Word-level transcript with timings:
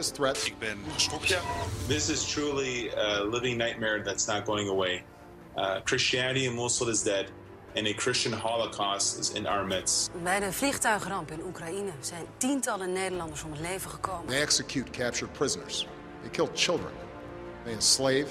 gravest 0.00 0.14
threats. 0.14 0.44
Ik 0.44 0.58
ben 0.58 0.78
geschokt. 0.94 1.38
This 1.86 2.08
is 2.08 2.32
truly 2.32 2.90
a 2.96 3.22
living 3.24 3.56
nightmare 3.56 4.02
that's 4.02 4.26
not 4.26 4.44
going 4.44 4.68
away. 4.68 5.02
Uh, 5.56 5.80
Christianity 5.84 6.44
in 6.44 6.54
Mosul 6.54 6.88
is 6.88 7.02
dead, 7.02 7.30
and 7.76 7.86
a 7.86 7.92
Christian 7.92 8.32
Holocaust 8.32 9.18
is 9.18 9.32
in 9.32 9.46
our 9.46 9.66
midst. 9.66 10.10
Bij 10.22 10.40
de 10.40 10.52
vliegtuigramp 10.52 11.30
in 11.30 11.42
Oekraïne 11.42 11.90
zijn 12.00 12.26
tientallen 12.36 12.92
Nederlanders 12.92 13.42
om 13.42 13.50
het 13.50 13.60
leven 13.60 13.90
gekomen. 13.90 14.26
They 14.26 14.40
execute 14.40 14.90
captured 14.90 15.32
prisoners. 15.32 15.86
They 16.20 16.30
kill 16.30 16.48
children. 16.54 16.92
They 17.64 17.72
enslave, 17.72 18.26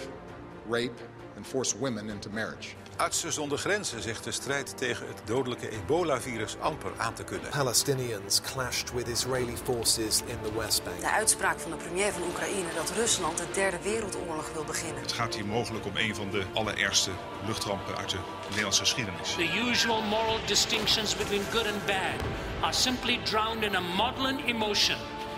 rape, 0.70 1.02
and 1.36 1.48
force 1.48 1.78
women 1.80 2.10
into 2.10 2.30
marriage. 2.30 2.68
Artsen 3.00 3.34
zonder 3.34 3.58
grenzen 3.58 4.02
zegt 4.02 4.24
de 4.24 4.32
strijd 4.32 4.78
tegen 4.78 5.08
het 5.08 5.22
dodelijke 5.26 5.70
ebola-virus 5.70 6.56
amper 6.60 6.92
aan 6.98 7.14
te 7.14 7.24
kunnen. 7.24 7.50
Palestinians 7.50 8.42
clashed 8.42 8.92
with 8.94 9.08
Israeli 9.08 9.58
forces 9.64 10.22
in 10.26 10.38
the 10.44 10.58
West 10.58 10.84
Bank. 10.84 11.00
De 11.00 11.10
uitspraak 11.10 11.60
van 11.60 11.72
de 11.72 11.78
premier 11.78 12.12
van 12.12 12.24
Oekraïne 12.24 12.68
dat 12.76 12.92
Rusland 12.96 13.38
de 13.38 13.46
derde 13.54 13.78
wereldoorlog 13.82 14.52
wil 14.54 14.64
beginnen. 14.64 15.02
Het 15.02 15.12
gaat 15.12 15.36
hier 15.36 15.46
mogelijk 15.46 15.86
om 15.86 15.98
een 15.98 16.16
van 16.16 16.30
de 16.30 16.44
allerergste 16.54 17.12
luchtrampen 17.46 17.98
uit 17.98 18.10
de 18.10 18.18
Nederlandse 18.48 18.82
geschiedenis. 18.82 19.34
The 19.34 19.70
usual 19.70 20.02
moral 20.02 20.40
distinctions 20.46 21.16
between 21.16 21.42
good 21.52 21.68
and 21.68 21.86
bad 21.86 22.20
are 22.62 22.74
simply 22.74 23.20
drowned 23.24 23.64
in 23.64 23.76
a 23.76 23.82
maudlin 23.82 24.40
emotion 24.46 24.98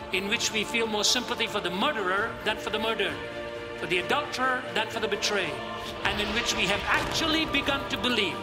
in 0.09 0.27
which 0.27 0.52
we 0.52 0.66
feel 0.66 0.88
more 0.88 1.03
sympathy 1.03 1.47
for 1.47 1.61
the 1.61 1.69
murderer 1.69 2.30
than 2.43 2.57
for 2.57 2.71
the 2.71 2.80
murdered, 2.80 3.16
for 3.81 3.88
the 3.88 3.98
adulterer 3.98 4.62
than 4.76 4.88
for 4.90 4.99
the 4.99 5.08
betrayed, 5.08 5.52
and 6.03 6.22
in 6.22 6.27
which 6.35 6.55
we 6.55 6.67
have 6.67 6.80
actually 6.85 7.45
begun 7.45 7.81
to 7.89 7.98
believe 7.98 8.38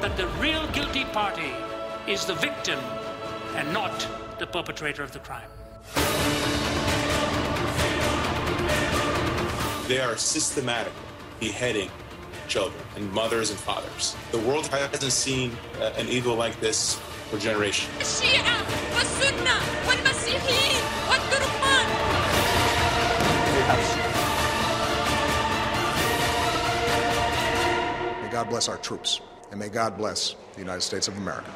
that 0.00 0.16
the 0.16 0.26
real 0.40 0.66
guilty 0.68 1.04
party 1.04 1.52
is 2.06 2.24
the 2.24 2.34
victim 2.36 2.80
and 3.54 3.70
not 3.70 4.08
the 4.38 4.46
perpetrator 4.46 5.02
of 5.02 5.12
the 5.12 5.18
crime. 5.18 5.50
They 9.88 10.00
are 10.00 10.16
systematically 10.16 10.98
beheading 11.38 11.90
children 12.48 12.82
and 12.96 13.12
mothers 13.12 13.50
and 13.50 13.58
fathers. 13.58 14.16
The 14.32 14.38
world 14.38 14.68
hasn't 14.68 15.12
seen 15.12 15.52
uh, 15.80 15.92
an 15.98 16.08
evil 16.08 16.34
like 16.34 16.58
this 16.60 16.94
for 17.28 17.38
generations. 17.38 18.22
We 18.22 18.38
have 18.38 18.68
May 28.28 28.34
God 28.34 28.48
bless 28.50 28.68
our 28.68 28.76
troops, 28.76 29.22
and 29.50 29.58
may 29.58 29.70
God 29.70 29.96
bless 29.96 30.36
the 30.52 30.60
United 30.60 30.82
States 30.82 31.08
of 31.08 31.16
America. 31.16 31.50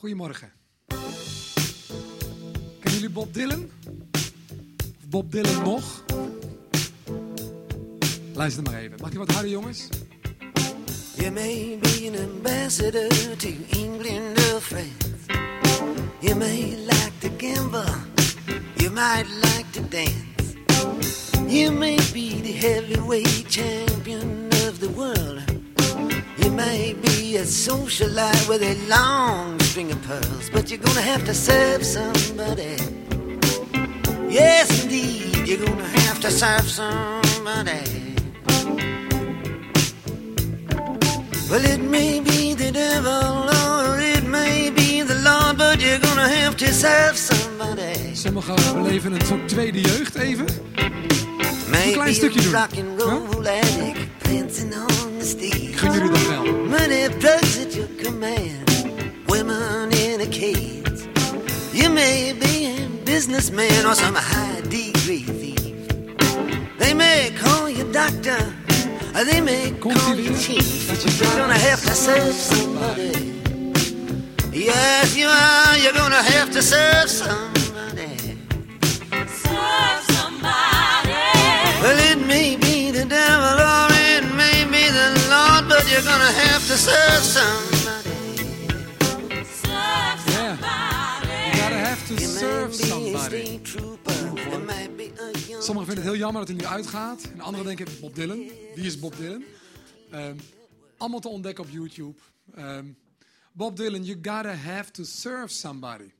Goedemorgen. 0.00 0.52
Kennen 2.80 2.92
jullie 2.92 3.10
Bob 3.10 3.32
Dylan? 3.32 3.70
Of 4.82 5.08
Bob 5.08 5.30
Dylan 5.32 5.62
nog? 5.62 6.04
Luister 8.34 8.62
maar 8.62 8.74
even. 8.74 8.98
Mag 9.00 9.12
je 9.12 9.18
wat 9.18 9.32
harder, 9.32 9.50
jongens? 9.50 9.88
You 11.16 11.30
may 11.30 11.78
be 11.80 12.10
an 12.12 12.30
ambassador 12.30 13.08
to 13.36 13.48
England 13.68 14.38
or 14.38 14.60
France. 14.60 15.07
You 16.20 16.34
may 16.34 16.74
like 16.74 17.20
to 17.20 17.28
gamble. 17.28 17.94
You 18.80 18.90
might 18.90 19.26
like 19.44 19.70
to 19.72 19.80
dance. 19.82 20.56
You 21.46 21.70
may 21.70 21.96
be 22.12 22.40
the 22.40 22.50
heavyweight 22.50 23.46
champion 23.48 24.48
of 24.66 24.80
the 24.80 24.88
world. 24.88 25.42
You 26.42 26.50
may 26.50 26.94
be 26.94 27.36
a 27.36 27.42
socialite 27.42 28.48
with 28.48 28.62
a 28.62 28.74
long 28.88 29.60
string 29.60 29.92
of 29.92 30.02
pearls, 30.02 30.50
but 30.50 30.72
you're 30.72 30.80
gonna 30.80 31.02
have 31.02 31.24
to 31.24 31.34
serve 31.34 31.86
somebody. 31.86 32.76
Yes, 34.28 34.82
indeed, 34.82 35.46
you're 35.46 35.64
gonna 35.64 35.88
have 36.00 36.20
to 36.22 36.32
serve 36.32 36.68
somebody. 36.68 38.16
Well, 41.48 41.64
it 41.64 41.80
may 41.80 42.18
be 42.18 42.54
the 42.54 42.72
devil 42.72 43.57
Lord, 45.78 45.80
but 45.80 45.86
you're 45.86 45.98
gonna 45.98 46.28
have 46.28 46.56
to 46.56 46.66
serve 46.66 47.16
somebody. 47.16 48.14
Sommigen 48.14 48.56
beleven 48.74 49.12
een 49.12 49.26
soort 49.26 49.48
tweede 49.48 49.80
jeugd 49.80 50.14
even. 50.14 50.46
Maybe 51.70 51.92
klein 51.92 52.14
stukje 52.14 52.40
doen. 52.40 52.52
rock 52.52 52.70
and 52.76 53.00
roll 53.00 53.46
addict 53.46 54.08
dancing 54.22 54.74
on 54.74 55.18
the 55.18 55.24
stage. 55.24 55.76
Gunnen 55.76 55.98
jullie 55.98 56.10
dat 56.10 56.28
wel? 56.28 56.44
Money 56.44 57.08
drugs 57.18 57.58
at 57.58 57.74
your 57.74 57.88
command, 58.02 58.70
women 59.26 59.90
in 59.90 60.20
a 60.20 60.28
cage. 60.28 61.06
You 61.72 61.92
may 61.92 62.34
be 62.38 62.74
a 62.76 63.04
businessman 63.04 63.86
or 63.86 63.94
some 63.94 64.16
high 64.16 64.60
degree 64.60 65.24
thief. 65.24 65.86
They 66.78 66.94
may 66.94 67.32
call 67.42 67.68
you 67.68 67.90
doctor, 67.90 68.54
or 69.14 69.24
they 69.24 69.40
may 69.40 69.78
call 69.78 70.16
you 70.16 70.34
chief. 70.38 71.02
Je 71.02 71.24
You're 71.24 71.36
gonna 71.36 71.58
have 71.58 71.80
to 71.82 71.94
serve 71.94 72.34
somebody. 72.34 73.47
Yes, 74.52 75.16
you 75.16 75.26
are. 75.28 75.76
You're 75.78 75.92
gonna 75.92 76.22
have 76.22 76.50
to 76.52 76.62
serve 76.62 77.08
somebody. 77.10 78.16
Serve 79.44 80.02
somebody. 80.16 81.12
Well, 81.82 81.98
it 82.12 82.18
may 82.26 82.56
be 82.56 82.90
the 82.90 83.04
devil 83.04 83.56
or 83.72 83.88
it 83.92 84.24
may 84.34 84.64
be 84.74 84.84
the 84.90 85.08
Lord, 85.30 85.68
but 85.68 85.84
you're 85.90 86.02
gonna 86.02 86.32
have 86.44 86.62
to 86.66 86.76
serve 86.76 87.22
somebody. 87.22 88.16
Serve 89.62 90.20
Yeah. 90.26 90.56
somebody. 90.56 91.36
You 91.46 91.56
gotta 91.62 91.80
have 91.88 92.06
to 92.08 92.14
You 92.14 92.26
serve 92.28 92.70
may 92.70 92.76
be 92.78 92.82
a 92.82 92.86
somebody. 92.86 93.44
state 93.44 93.64
trooper. 93.64 94.12
There 94.34 94.58
might 94.58 94.96
be 94.96 95.12
a 95.20 95.30
young 95.48 95.62
Sommigen 95.62 95.86
vinden 95.86 96.04
het 96.04 96.12
heel 96.12 96.16
jammer 96.16 96.46
dat 96.46 96.48
hij 96.48 96.56
nu 96.56 96.66
uitgaat. 96.66 97.22
En 97.32 97.40
anderen 97.40 97.66
denken, 97.66 97.86
Bob 98.00 98.14
Dylan. 98.14 98.50
Wie 98.74 98.86
is 98.86 98.98
Bob 98.98 99.16
Dylan? 99.16 99.44
Ehm, 100.10 100.36
allemaal 100.96 101.20
te 101.20 101.28
ontdekken 101.28 101.64
op 101.64 101.70
YouTube. 101.70 102.18
Ehm, 102.54 102.84
Bob 103.58 103.76
Dylan, 103.76 104.04
you 104.04 104.18
gotta 104.22 104.54
have 104.54 104.92
to 104.92 105.04
serve 105.04 105.48
somebody. 105.48 106.12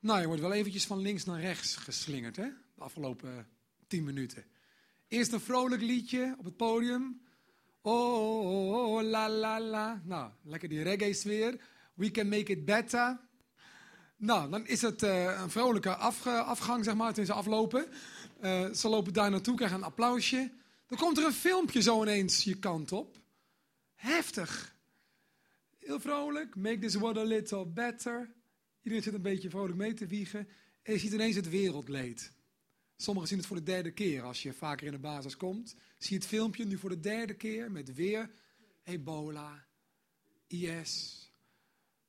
Nou, 0.00 0.20
je 0.20 0.26
wordt 0.26 0.40
wel 0.40 0.52
eventjes 0.52 0.86
van 0.86 0.98
links 0.98 1.24
naar 1.24 1.40
rechts 1.40 1.76
geslingerd, 1.76 2.36
hè? 2.36 2.48
De 2.74 2.82
afgelopen 2.82 3.36
eh, 3.36 3.44
tien 3.86 4.04
minuten. 4.04 4.44
Eerst 5.08 5.32
een 5.32 5.40
vrolijk 5.40 5.82
liedje 5.82 6.34
op 6.38 6.44
het 6.44 6.56
podium. 6.56 7.20
Oh, 7.80 9.02
la, 9.02 9.28
la, 9.28 9.60
la. 9.60 10.02
Nou, 10.04 10.30
lekker 10.42 10.68
die 10.68 10.82
reggae-sfeer. 10.82 11.60
We 11.94 12.10
can 12.10 12.28
make 12.28 12.52
it 12.52 12.64
better. 12.64 13.20
Nou, 14.16 14.50
dan 14.50 14.66
is 14.66 14.82
het 14.82 15.02
eh, 15.02 15.40
een 15.40 15.50
vrolijke 15.50 15.94
afgang, 15.94 16.84
zeg 16.84 16.94
maar, 16.94 17.14
ze 17.14 17.32
aflopen. 17.32 17.86
Eh, 18.40 18.70
ze 18.70 18.88
lopen 18.88 19.12
daar 19.12 19.30
naartoe, 19.30 19.56
krijgen 19.56 19.78
een 19.78 19.84
applausje. 19.84 20.52
Dan 20.86 20.98
komt 20.98 21.18
er 21.18 21.24
een 21.24 21.32
filmpje 21.32 21.82
zo 21.82 22.02
ineens 22.02 22.44
je 22.44 22.58
kant 22.58 22.92
op. 22.92 23.20
Heftig. 23.94 24.75
Heel 25.86 26.00
vrolijk. 26.00 26.56
Make 26.56 26.78
this 26.78 26.94
world 26.94 27.16
a 27.16 27.22
little 27.22 27.66
better. 27.66 28.30
Iedereen 28.82 29.02
zit 29.02 29.14
een 29.14 29.22
beetje 29.22 29.50
vrolijk 29.50 29.76
mee 29.76 29.94
te 29.94 30.06
wiegen. 30.06 30.48
En 30.82 30.92
je 30.92 30.98
ziet 30.98 31.12
ineens 31.12 31.36
het 31.36 31.48
wereldleed. 31.48 32.32
Sommigen 32.96 33.28
zien 33.28 33.38
het 33.38 33.46
voor 33.46 33.56
de 33.56 33.62
derde 33.62 33.90
keer. 33.90 34.22
Als 34.22 34.42
je 34.42 34.52
vaker 34.52 34.86
in 34.86 34.92
de 34.92 34.98
basis 34.98 35.36
komt, 35.36 35.68
zie 35.98 36.10
je 36.10 36.14
het 36.14 36.26
filmpje 36.26 36.64
nu 36.64 36.78
voor 36.78 36.88
de 36.88 37.00
derde 37.00 37.34
keer 37.34 37.70
met 37.70 37.94
weer 37.94 38.30
ebola, 38.82 39.66
IS, 40.46 41.22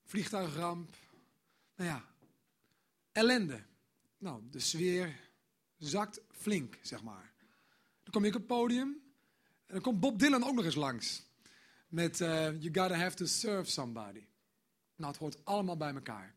vliegtuigramp. 0.04 0.96
Nou 1.76 1.90
ja, 1.90 2.06
ellende. 3.12 3.64
Nou, 4.18 4.42
de 4.52 4.60
sfeer 4.60 5.20
zakt 5.78 6.22
flink, 6.32 6.78
zeg 6.82 7.04
maar. 7.04 7.34
Dan 8.04 8.12
kom 8.12 8.24
ik 8.24 8.34
op 8.34 8.40
het 8.40 8.48
podium 8.48 9.02
en 9.66 9.74
dan 9.74 9.82
komt 9.82 10.00
Bob 10.00 10.20
Dylan 10.20 10.44
ook 10.44 10.56
nog 10.56 10.66
eens 10.66 10.76
langs. 10.76 11.27
Met 11.88 12.22
eh, 12.22 12.62
You 12.62 12.74
Gotta 12.74 12.96
Have 12.96 13.16
To 13.16 13.26
Serve 13.26 13.72
Somebody. 13.72 14.26
Nou, 14.96 15.12
het 15.12 15.20
hoort 15.20 15.46
allemaal 15.46 15.78
bij 15.78 15.94
elkaar. 15.94 16.36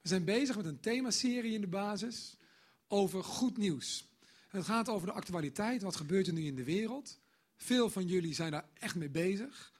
We 0.00 0.08
zijn 0.08 0.24
bezig 0.24 0.56
met 0.56 0.64
een 0.64 0.80
themaserie 0.80 1.54
in 1.54 1.60
de 1.60 1.66
basis 1.66 2.36
over 2.88 3.24
goed 3.24 3.56
nieuws. 3.56 4.10
Het 4.48 4.64
gaat 4.64 4.88
over 4.88 5.06
de 5.06 5.12
actualiteit, 5.12 5.82
wat 5.82 5.96
gebeurt 5.96 6.26
er 6.26 6.32
nu 6.32 6.44
in 6.44 6.56
de 6.56 6.64
wereld. 6.64 7.18
Veel 7.56 7.90
van 7.90 8.06
jullie 8.06 8.34
zijn 8.34 8.50
daar 8.50 8.68
echt 8.74 8.94
mee 8.94 9.10
bezig. 9.10 9.72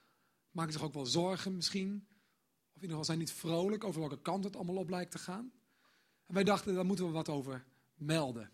Maken 0.51 0.73
zich 0.73 0.83
ook 0.83 0.93
wel 0.93 1.05
zorgen 1.05 1.55
misschien. 1.55 2.07
Of 2.75 2.75
in 2.75 2.81
ieder 2.81 2.89
geval 2.89 3.05
zijn 3.05 3.19
niet 3.19 3.31
vrolijk 3.31 3.83
over 3.83 3.99
welke 3.99 4.21
kant 4.21 4.43
het 4.43 4.55
allemaal 4.55 4.75
op 4.75 4.89
lijkt 4.89 5.11
te 5.11 5.17
gaan. 5.17 5.51
En 6.25 6.33
wij 6.33 6.43
dachten, 6.43 6.73
daar 6.73 6.85
moeten 6.85 7.05
we 7.05 7.11
wat 7.11 7.29
over 7.29 7.65
melden. 7.95 8.51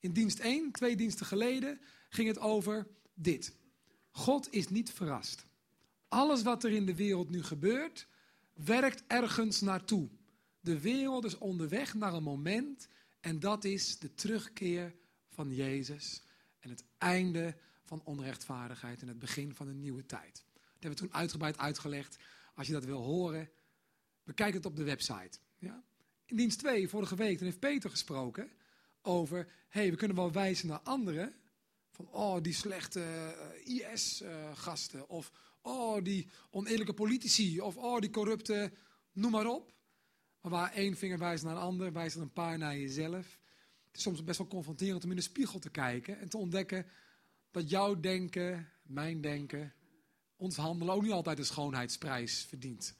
In 0.00 0.12
dienst 0.12 0.38
1, 0.38 0.72
twee 0.72 0.96
diensten 0.96 1.26
geleden, 1.26 1.80
ging 2.08 2.28
het 2.28 2.38
over 2.38 2.86
dit. 3.14 3.56
God 4.10 4.52
is 4.52 4.68
niet 4.68 4.92
verrast. 4.92 5.46
Alles 6.14 6.42
wat 6.42 6.64
er 6.64 6.72
in 6.72 6.86
de 6.86 6.94
wereld 6.94 7.30
nu 7.30 7.42
gebeurt, 7.42 8.06
werkt 8.52 9.02
ergens 9.06 9.60
naartoe. 9.60 10.08
De 10.60 10.80
wereld 10.80 11.24
is 11.24 11.38
onderweg 11.38 11.94
naar 11.94 12.14
een 12.14 12.22
moment 12.22 12.88
en 13.20 13.40
dat 13.40 13.64
is 13.64 13.98
de 13.98 14.14
terugkeer 14.14 14.94
van 15.28 15.54
Jezus 15.54 16.22
en 16.60 16.70
het 16.70 16.84
einde 16.98 17.56
van 17.84 18.00
onrechtvaardigheid 18.04 19.02
en 19.02 19.08
het 19.08 19.18
begin 19.18 19.54
van 19.54 19.68
een 19.68 19.80
nieuwe 19.80 20.06
tijd. 20.06 20.44
hebben 20.72 20.90
we 20.90 20.96
toen 20.96 21.14
uitgebreid 21.14 21.58
uitgelegd. 21.58 22.16
Als 22.54 22.66
je 22.66 22.72
dat 22.72 22.84
wil 22.84 23.02
horen, 23.02 23.50
bekijk 24.24 24.54
het 24.54 24.66
op 24.66 24.76
de 24.76 24.84
website. 24.84 25.38
Ja? 25.58 25.84
In 26.24 26.36
dienst 26.36 26.58
2, 26.58 26.88
vorige 26.88 27.16
week, 27.16 27.36
toen 27.36 27.46
heeft 27.46 27.58
Peter 27.58 27.90
gesproken 27.90 28.50
over... 29.02 29.48
hey, 29.68 29.90
we 29.90 29.96
kunnen 29.96 30.16
wel 30.16 30.32
wijzen 30.32 30.68
naar 30.68 30.80
anderen. 30.80 31.34
Van, 31.90 32.08
oh, 32.10 32.42
die 32.42 32.54
slechte 32.54 33.02
eh, 33.64 33.92
IS-gasten. 33.92 35.08
of, 35.08 35.32
oh, 35.64 36.04
die 36.04 36.28
oneerlijke 36.50 36.94
politici. 36.94 37.60
Of, 37.60 37.76
oh, 37.76 37.98
die 37.98 38.10
corrupte, 38.10 38.72
noem 39.12 39.30
maar 39.30 39.46
op. 39.46 39.72
Maar 40.40 40.50
waar 40.50 40.72
één 40.72 40.96
vinger 40.96 41.18
wijst 41.18 41.44
naar 41.44 41.56
een 41.56 41.62
ander, 41.62 41.92
wijst 41.92 42.16
er 42.16 42.22
een 42.22 42.32
paar 42.32 42.58
naar 42.58 42.78
jezelf. 42.78 43.38
Het 43.86 43.96
is 43.96 44.02
soms 44.02 44.24
best 44.24 44.38
wel 44.38 44.46
confronterend 44.46 45.04
om 45.04 45.10
in 45.10 45.16
de 45.16 45.22
spiegel 45.22 45.58
te 45.58 45.70
kijken 45.70 46.18
en 46.18 46.28
te 46.28 46.36
ontdekken 46.36 46.86
dat 47.50 47.70
jouw 47.70 48.00
denken, 48.00 48.68
mijn 48.82 49.20
denken, 49.20 49.72
ons 50.36 50.56
handelen 50.56 50.94
ook 50.94 51.02
niet 51.02 51.12
altijd 51.12 51.38
een 51.38 51.44
schoonheidsprijs 51.44 52.44
verdient. 52.44 52.96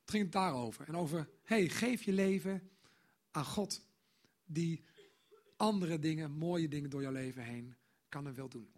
Het 0.00 0.10
ging 0.10 0.30
daarover. 0.30 0.88
En 0.88 0.96
over, 0.96 1.28
hey, 1.44 1.68
geef 1.68 2.02
je 2.02 2.12
leven 2.12 2.70
aan 3.30 3.44
God, 3.44 3.86
die 4.44 4.84
andere 5.56 5.98
dingen, 5.98 6.30
mooie 6.30 6.68
dingen 6.68 6.90
door 6.90 7.02
jouw 7.02 7.12
leven 7.12 7.42
heen 7.42 7.76
kan 8.08 8.26
en 8.26 8.34
wil 8.34 8.48
doen. 8.48 8.68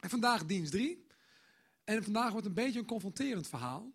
En 0.00 0.10
vandaag 0.10 0.46
dienst 0.46 0.72
drie. 0.72 1.05
En 1.86 2.04
vandaag 2.04 2.32
wordt 2.32 2.46
een 2.46 2.54
beetje 2.54 2.78
een 2.78 2.86
confronterend 2.86 3.48
verhaal. 3.48 3.92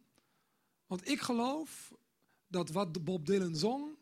Want 0.87 1.07
ik 1.07 1.21
geloof 1.21 1.93
dat 2.47 2.69
wat 2.69 3.03
Bob 3.03 3.25
Dylan 3.25 3.55
zong 3.55 3.97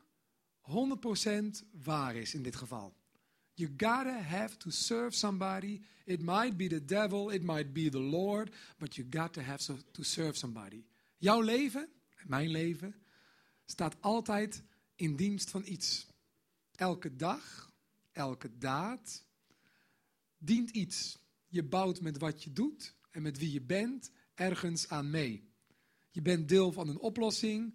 100% 0.62 1.65
waar 1.71 2.15
is 2.15 2.33
in 2.33 2.44
dit 2.44 2.56
geval. 2.56 2.94
You 3.53 3.74
gotta 3.77 4.21
have 4.21 4.57
to 4.57 4.69
serve 4.69 5.18
somebody. 5.18 5.81
It 6.06 6.21
might 6.21 6.57
be 6.57 6.68
the 6.68 6.86
devil, 6.86 7.30
it 7.30 7.44
might 7.44 7.74
be 7.74 7.89
the 7.89 8.00
Lord, 8.00 8.56
but 8.77 8.95
you 8.95 9.07
got 9.09 9.33
to 9.33 9.41
have 9.41 9.74
to 9.92 10.03
serve 10.03 10.38
somebody. 10.38 10.83
Jouw 11.18 11.42
leven, 11.42 11.89
mijn 12.24 12.50
leven, 12.50 12.95
staat 13.65 13.95
altijd 14.00 14.63
in 14.95 15.15
dienst 15.15 15.50
van 15.50 15.63
iets. 15.65 16.07
Elke 16.75 17.15
dag, 17.15 17.71
elke 18.12 18.57
daad 18.57 19.24
dient 20.38 20.69
iets. 20.69 21.18
Je 21.47 21.63
bouwt 21.63 22.01
met 22.01 22.18
wat 22.18 22.44
je 22.44 22.53
doet 22.53 22.97
en 23.11 23.21
met 23.21 23.38
wie 23.38 23.51
je 23.51 23.61
bent 23.61 24.11
ergens 24.33 24.89
aan 24.89 25.09
mee. 25.09 25.53
Je 26.09 26.21
bent 26.21 26.50
deel 26.50 26.71
van 26.71 26.88
een 26.88 27.00
oplossing 27.00 27.73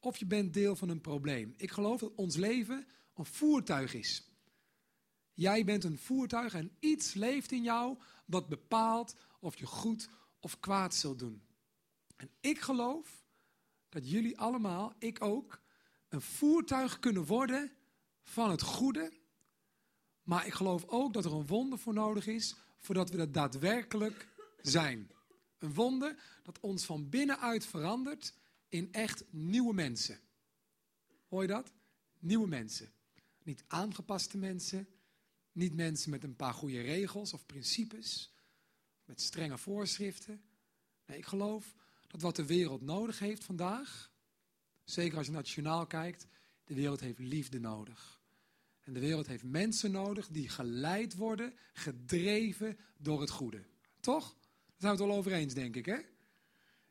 of 0.00 0.16
je 0.16 0.26
bent 0.26 0.54
deel 0.54 0.76
van 0.76 0.88
een 0.88 1.00
probleem. 1.00 1.54
Ik 1.56 1.70
geloof 1.70 2.00
dat 2.00 2.14
ons 2.14 2.36
leven 2.36 2.86
een 3.14 3.26
voertuig 3.26 3.94
is. 3.94 4.30
Jij 5.34 5.64
bent 5.64 5.84
een 5.84 5.98
voertuig 5.98 6.54
en 6.54 6.76
iets 6.78 7.14
leeft 7.14 7.52
in 7.52 7.62
jou 7.62 7.98
wat 8.26 8.48
bepaalt 8.48 9.16
of 9.40 9.58
je 9.58 9.66
goed 9.66 10.08
of 10.40 10.60
kwaad 10.60 10.94
zult 10.94 11.18
doen. 11.18 11.42
En 12.16 12.30
ik 12.40 12.60
geloof 12.60 13.24
dat 13.88 14.10
jullie 14.10 14.38
allemaal, 14.38 14.92
ik 14.98 15.24
ook, 15.24 15.60
een 16.08 16.20
voertuig 16.20 16.98
kunnen 16.98 17.24
worden 17.24 17.72
van 18.22 18.50
het 18.50 18.62
goede. 18.62 19.12
Maar 20.22 20.46
ik 20.46 20.52
geloof 20.52 20.84
ook 20.86 21.12
dat 21.12 21.24
er 21.24 21.32
een 21.32 21.46
wonder 21.46 21.78
voor 21.78 21.94
nodig 21.94 22.26
is 22.26 22.56
voordat 22.78 23.10
we 23.10 23.16
dat 23.16 23.34
daadwerkelijk 23.34 24.28
zijn. 24.62 25.10
Een 25.58 25.74
wonder 25.74 26.16
dat 26.42 26.60
ons 26.60 26.84
van 26.84 27.08
binnenuit 27.08 27.66
verandert 27.66 28.34
in 28.68 28.92
echt 28.92 29.24
nieuwe 29.30 29.74
mensen. 29.74 30.20
Hoor 31.28 31.42
je 31.42 31.48
dat? 31.48 31.72
Nieuwe 32.18 32.48
mensen. 32.48 32.92
Niet 33.42 33.64
aangepaste 33.66 34.38
mensen. 34.38 34.88
Niet 35.52 35.74
mensen 35.74 36.10
met 36.10 36.24
een 36.24 36.36
paar 36.36 36.54
goede 36.54 36.80
regels 36.80 37.32
of 37.32 37.46
principes. 37.46 38.34
Met 39.04 39.20
strenge 39.20 39.58
voorschriften. 39.58 40.42
Nee, 41.06 41.18
ik 41.18 41.26
geloof 41.26 41.74
dat 42.08 42.20
wat 42.20 42.36
de 42.36 42.46
wereld 42.46 42.80
nodig 42.80 43.18
heeft 43.18 43.44
vandaag. 43.44 44.10
Zeker 44.84 45.18
als 45.18 45.26
je 45.26 45.40
journaal 45.42 45.86
kijkt. 45.86 46.26
De 46.64 46.74
wereld 46.74 47.00
heeft 47.00 47.18
liefde 47.18 47.60
nodig. 47.60 48.20
En 48.80 48.92
de 48.92 49.00
wereld 49.00 49.26
heeft 49.26 49.44
mensen 49.44 49.90
nodig 49.90 50.28
die 50.28 50.48
geleid 50.48 51.14
worden, 51.14 51.54
gedreven 51.72 52.78
door 52.96 53.20
het 53.20 53.30
goede. 53.30 53.64
Toch? 54.00 54.36
Zijn 54.82 54.94
we 54.94 55.00
het 55.02 55.10
wel 55.10 55.18
over 55.18 55.32
eens, 55.32 55.54
denk 55.54 55.76
ik, 55.76 55.86
hè? 55.86 55.96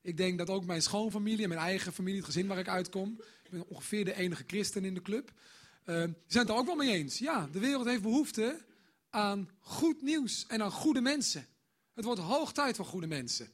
Ik 0.01 0.17
denk 0.17 0.37
dat 0.37 0.49
ook 0.49 0.65
mijn 0.65 0.81
schoonfamilie 0.81 1.43
en 1.43 1.49
mijn 1.49 1.61
eigen 1.61 1.93
familie, 1.93 2.17
het 2.17 2.25
gezin 2.25 2.47
waar 2.47 2.57
ik 2.57 2.67
uitkom, 2.67 3.21
ik 3.43 3.51
ben 3.51 3.67
ongeveer 3.67 4.05
de 4.05 4.15
enige 4.15 4.43
christen 4.47 4.85
in 4.85 4.93
de 4.93 5.01
club, 5.01 5.31
uh, 5.31 5.95
zijn 5.95 6.15
het 6.27 6.49
er 6.49 6.55
ook 6.55 6.65
wel 6.65 6.75
mee 6.75 6.93
eens. 6.93 7.17
Ja, 7.17 7.47
de 7.51 7.59
wereld 7.59 7.85
heeft 7.85 8.01
behoefte 8.01 8.65
aan 9.09 9.49
goed 9.59 10.01
nieuws 10.01 10.45
en 10.47 10.61
aan 10.61 10.71
goede 10.71 11.01
mensen. 11.01 11.47
Het 11.93 12.05
wordt 12.05 12.19
hoog 12.19 12.51
tijd 12.51 12.75
voor 12.75 12.85
goede 12.85 13.07
mensen. 13.07 13.51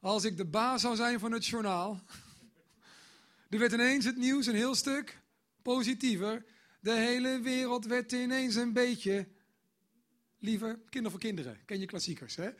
Als 0.00 0.24
ik 0.24 0.36
de 0.36 0.44
baas 0.44 0.80
zou 0.80 0.96
zijn 0.96 1.18
van 1.18 1.32
het 1.32 1.46
journaal, 1.46 2.00
er 3.50 3.58
werd 3.58 3.72
ineens 3.72 4.04
het 4.04 4.16
nieuws 4.16 4.46
een 4.46 4.54
heel 4.54 4.74
stuk 4.74 5.20
positiever. 5.62 6.44
De 6.80 6.92
hele 6.92 7.40
wereld 7.40 7.86
werd 7.86 8.12
ineens 8.12 8.54
een 8.54 8.72
beetje 8.72 9.28
liever. 10.38 10.78
Kinder 10.88 11.10
voor 11.10 11.20
kinderen, 11.20 11.58
ken 11.64 11.80
je 11.80 11.86
klassiekers, 11.86 12.36
hè? 12.36 12.50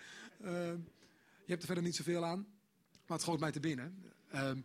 Uh, 0.44 0.50
je 1.44 1.54
hebt 1.54 1.60
er 1.60 1.66
verder 1.66 1.84
niet 1.84 1.96
zoveel 1.96 2.24
aan. 2.24 2.46
Maar 3.06 3.16
het 3.16 3.26
schoot 3.26 3.40
mij 3.40 3.52
te 3.52 3.60
binnen. 3.60 4.02
Um, 4.34 4.64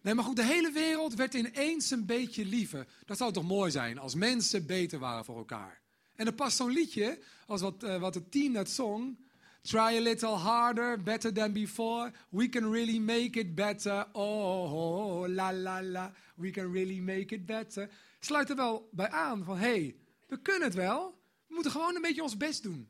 nee, 0.00 0.14
maar 0.14 0.24
goed, 0.24 0.36
de 0.36 0.44
hele 0.44 0.70
wereld 0.72 1.14
werd 1.14 1.34
ineens 1.34 1.90
een 1.90 2.06
beetje 2.06 2.44
liever. 2.44 2.86
Dat 3.04 3.16
zou 3.16 3.32
toch 3.32 3.44
mooi 3.44 3.70
zijn 3.70 3.98
als 3.98 4.14
mensen 4.14 4.66
beter 4.66 4.98
waren 4.98 5.24
voor 5.24 5.36
elkaar. 5.36 5.80
En 6.14 6.26
er 6.26 6.32
past 6.32 6.56
zo'n 6.56 6.70
liedje, 6.70 7.18
als 7.46 7.60
wat, 7.60 7.84
uh, 7.84 8.00
wat 8.00 8.14
het 8.14 8.30
team 8.30 8.52
net 8.52 8.70
zong. 8.70 9.22
Try 9.62 9.78
a 9.78 10.00
little 10.00 10.28
harder, 10.28 11.02
better 11.02 11.32
than 11.32 11.52
before. 11.52 12.12
We 12.28 12.48
can 12.48 12.72
really 12.72 12.98
make 12.98 13.38
it 13.38 13.54
better. 13.54 14.06
Oh, 14.12 14.72
oh, 14.72 15.28
la 15.28 15.52
la 15.52 15.82
la. 15.82 16.12
We 16.34 16.50
can 16.50 16.72
really 16.72 16.98
make 16.98 17.34
it 17.34 17.46
better. 17.46 17.90
Sluit 18.20 18.50
er 18.50 18.56
wel 18.56 18.88
bij 18.92 19.10
aan 19.10 19.44
van, 19.44 19.56
hé, 19.56 19.68
hey, 19.68 19.96
we 20.26 20.40
kunnen 20.40 20.62
het 20.62 20.74
wel. 20.74 21.18
We 21.46 21.54
moeten 21.54 21.72
gewoon 21.72 21.94
een 21.94 22.02
beetje 22.02 22.22
ons 22.22 22.36
best 22.36 22.62
doen. 22.62 22.88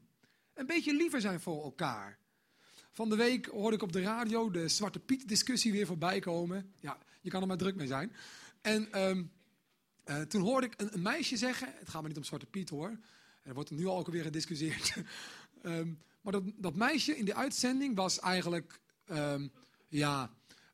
Een 0.55 0.67
beetje 0.67 0.95
liever 0.95 1.21
zijn 1.21 1.41
voor 1.41 1.63
elkaar. 1.65 2.19
Van 2.91 3.09
de 3.09 3.17
week 3.17 3.47
hoorde 3.47 3.77
ik 3.77 3.83
op 3.83 3.93
de 3.93 4.03
radio 4.03 4.51
de 4.51 4.69
Zwarte 4.69 4.99
Piet 4.99 5.29
discussie 5.29 5.73
weer 5.73 5.87
voorbij 5.87 6.19
komen. 6.19 6.73
Ja, 6.81 6.99
je 7.21 7.31
kan 7.31 7.41
er 7.41 7.47
maar 7.47 7.57
druk 7.57 7.77
mee 7.77 7.87
zijn. 7.87 8.13
En 8.61 9.09
um, 9.09 9.33
uh, 10.07 10.21
toen 10.21 10.43
hoorde 10.43 10.67
ik 10.67 10.75
een, 10.77 11.03
meisje 11.03 11.37
zeggen, 11.37 11.73
het 11.75 11.89
gaat 11.89 12.01
maar 12.01 12.09
niet 12.09 12.19
om 12.19 12.25
Zwarte 12.25 12.47
Piet 12.47 12.69
hoor. 12.69 12.99
Er 13.43 13.55
wordt 13.55 13.71
nu 13.71 13.87
al 13.87 13.99
ook 13.99 14.07
alweer 14.07 14.23
gediscussieerd. 14.23 14.95
um, 15.63 15.99
maar 16.23 16.33
dat, 16.33 16.43
dat, 16.57 16.75
meisje 16.75 17.17
in 17.17 17.25
de 17.25 17.35
uitzending 17.35 17.97
was 17.97 18.21
eigenlijk, 18.21 18.81
um, 19.07 19.53
ja, 19.89 20.31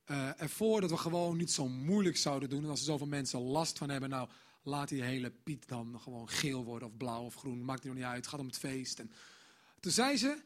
uh, 0.07 0.43
ervoor 0.43 0.81
dat 0.81 0.91
we 0.91 0.97
gewoon 0.97 1.37
niet 1.37 1.51
zo 1.51 1.69
moeilijk 1.69 2.17
zouden 2.17 2.49
doen. 2.49 2.63
En 2.63 2.71
als 2.71 2.79
er 2.79 2.85
zoveel 2.85 3.07
mensen 3.07 3.41
last 3.41 3.79
van 3.79 3.91
hebben, 3.91 4.11
nou, 4.11 4.29
laat 4.63 4.89
die 4.89 5.03
hele 5.03 5.31
Piet 5.31 5.69
dan 5.69 6.01
gewoon 6.01 6.29
geel 6.29 6.65
worden 6.65 6.89
of 6.89 6.97
blauw 6.97 7.25
of 7.25 7.35
groen. 7.35 7.65
Maakt 7.65 7.85
niet 7.85 8.05
uit, 8.05 8.17
het 8.17 8.27
gaat 8.27 8.41
om 8.41 8.47
het 8.47 8.59
feest. 8.59 8.99
En 8.99 9.13
toen 9.81 9.93
zei 9.93 10.17
ze, 10.17 10.43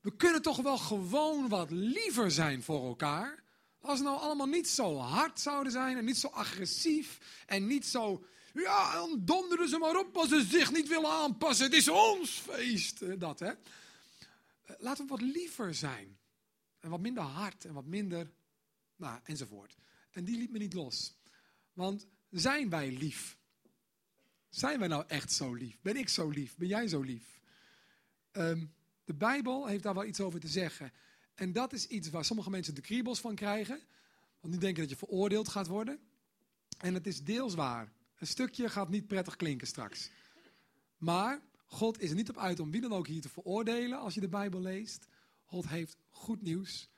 we 0.00 0.16
kunnen 0.16 0.42
toch 0.42 0.56
wel 0.56 0.78
gewoon 0.78 1.48
wat 1.48 1.70
liever 1.70 2.30
zijn 2.30 2.62
voor 2.62 2.86
elkaar. 2.86 3.42
Als 3.80 3.98
we 3.98 4.04
nou 4.04 4.18
allemaal 4.18 4.46
niet 4.46 4.68
zo 4.68 4.96
hard 4.96 5.40
zouden 5.40 5.72
zijn 5.72 5.96
en 5.96 6.04
niet 6.04 6.18
zo 6.18 6.28
agressief 6.28 7.18
en 7.46 7.66
niet 7.66 7.86
zo... 7.86 8.24
Ja, 8.54 8.92
dan 8.92 9.24
donderen 9.24 9.68
ze 9.68 9.78
maar 9.78 9.96
op 9.96 10.16
als 10.16 10.28
ze 10.28 10.42
zich 10.42 10.72
niet 10.72 10.88
willen 10.88 11.10
aanpassen. 11.10 11.64
Het 11.64 11.74
is 11.74 11.88
ons 11.88 12.30
feest. 12.30 13.20
Dat, 13.20 13.38
hè. 13.38 13.52
Laten 14.78 15.04
we 15.04 15.10
wat 15.10 15.20
liever 15.20 15.74
zijn. 15.74 16.18
En 16.80 16.90
wat 16.90 17.00
minder 17.00 17.22
hard 17.22 17.64
en 17.64 17.72
wat 17.72 17.86
minder... 17.86 18.30
Nou, 18.96 19.20
enzovoort. 19.24 19.76
En 20.10 20.24
die 20.24 20.38
liet 20.38 20.50
me 20.50 20.58
niet 20.58 20.72
los. 20.72 21.14
Want 21.72 22.06
zijn 22.30 22.70
wij 22.70 22.90
lief? 22.90 23.38
Zijn 24.48 24.78
wij 24.78 24.88
nou 24.88 25.04
echt 25.06 25.32
zo 25.32 25.54
lief? 25.54 25.78
Ben 25.82 25.96
ik 25.96 26.08
zo 26.08 26.28
lief? 26.28 26.56
Ben 26.56 26.68
jij 26.68 26.88
zo 26.88 27.00
lief? 27.00 27.39
Um, 28.32 28.74
de 29.04 29.14
Bijbel 29.14 29.66
heeft 29.66 29.82
daar 29.82 29.94
wel 29.94 30.04
iets 30.04 30.20
over 30.20 30.40
te 30.40 30.48
zeggen. 30.48 30.92
En 31.34 31.52
dat 31.52 31.72
is 31.72 31.86
iets 31.86 32.10
waar 32.10 32.24
sommige 32.24 32.50
mensen 32.50 32.74
de 32.74 32.80
kriebels 32.80 33.20
van 33.20 33.34
krijgen. 33.34 33.80
Want 34.40 34.52
die 34.52 34.62
denken 34.62 34.80
dat 34.82 34.90
je 34.90 35.06
veroordeeld 35.06 35.48
gaat 35.48 35.66
worden. 35.66 36.00
En 36.78 36.94
het 36.94 37.06
is 37.06 37.24
deels 37.24 37.54
waar. 37.54 37.92
Een 38.18 38.26
stukje 38.26 38.68
gaat 38.68 38.88
niet 38.88 39.06
prettig 39.06 39.36
klinken 39.36 39.66
straks. 39.66 40.10
Maar 40.96 41.40
God 41.66 42.00
is 42.00 42.10
er 42.10 42.16
niet 42.16 42.28
op 42.28 42.38
uit 42.38 42.60
om 42.60 42.70
wie 42.70 42.80
dan 42.80 42.92
ook 42.92 43.06
hier 43.06 43.20
te 43.20 43.28
veroordelen 43.28 43.98
als 43.98 44.14
je 44.14 44.20
de 44.20 44.28
Bijbel 44.28 44.60
leest. 44.60 45.06
God 45.44 45.68
heeft 45.68 45.96
goed 46.08 46.42
nieuws. 46.42 46.88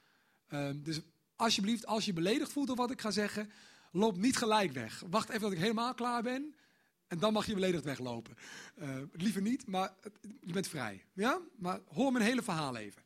Um, 0.48 0.82
dus 0.82 1.00
alsjeblieft, 1.36 1.86
als 1.86 2.04
je 2.04 2.12
beledigd 2.12 2.52
voelt 2.52 2.66
door 2.66 2.76
wat 2.76 2.90
ik 2.90 3.00
ga 3.00 3.10
zeggen, 3.10 3.50
loop 3.92 4.16
niet 4.16 4.36
gelijk 4.36 4.72
weg. 4.72 5.02
Wacht 5.10 5.28
even 5.28 5.40
tot 5.40 5.52
ik 5.52 5.58
helemaal 5.58 5.94
klaar 5.94 6.22
ben. 6.22 6.54
En 7.12 7.18
dan 7.18 7.32
mag 7.32 7.46
je 7.46 7.54
beledigd 7.54 7.84
weglopen. 7.84 8.36
Uh, 8.78 9.02
liever 9.12 9.42
niet, 9.42 9.66
maar 9.66 9.94
je 10.40 10.52
bent 10.52 10.68
vrij. 10.68 11.04
Ja? 11.12 11.40
Maar 11.56 11.80
hoor 11.88 12.12
mijn 12.12 12.24
hele 12.24 12.42
verhaal 12.42 12.76
even. 12.76 13.02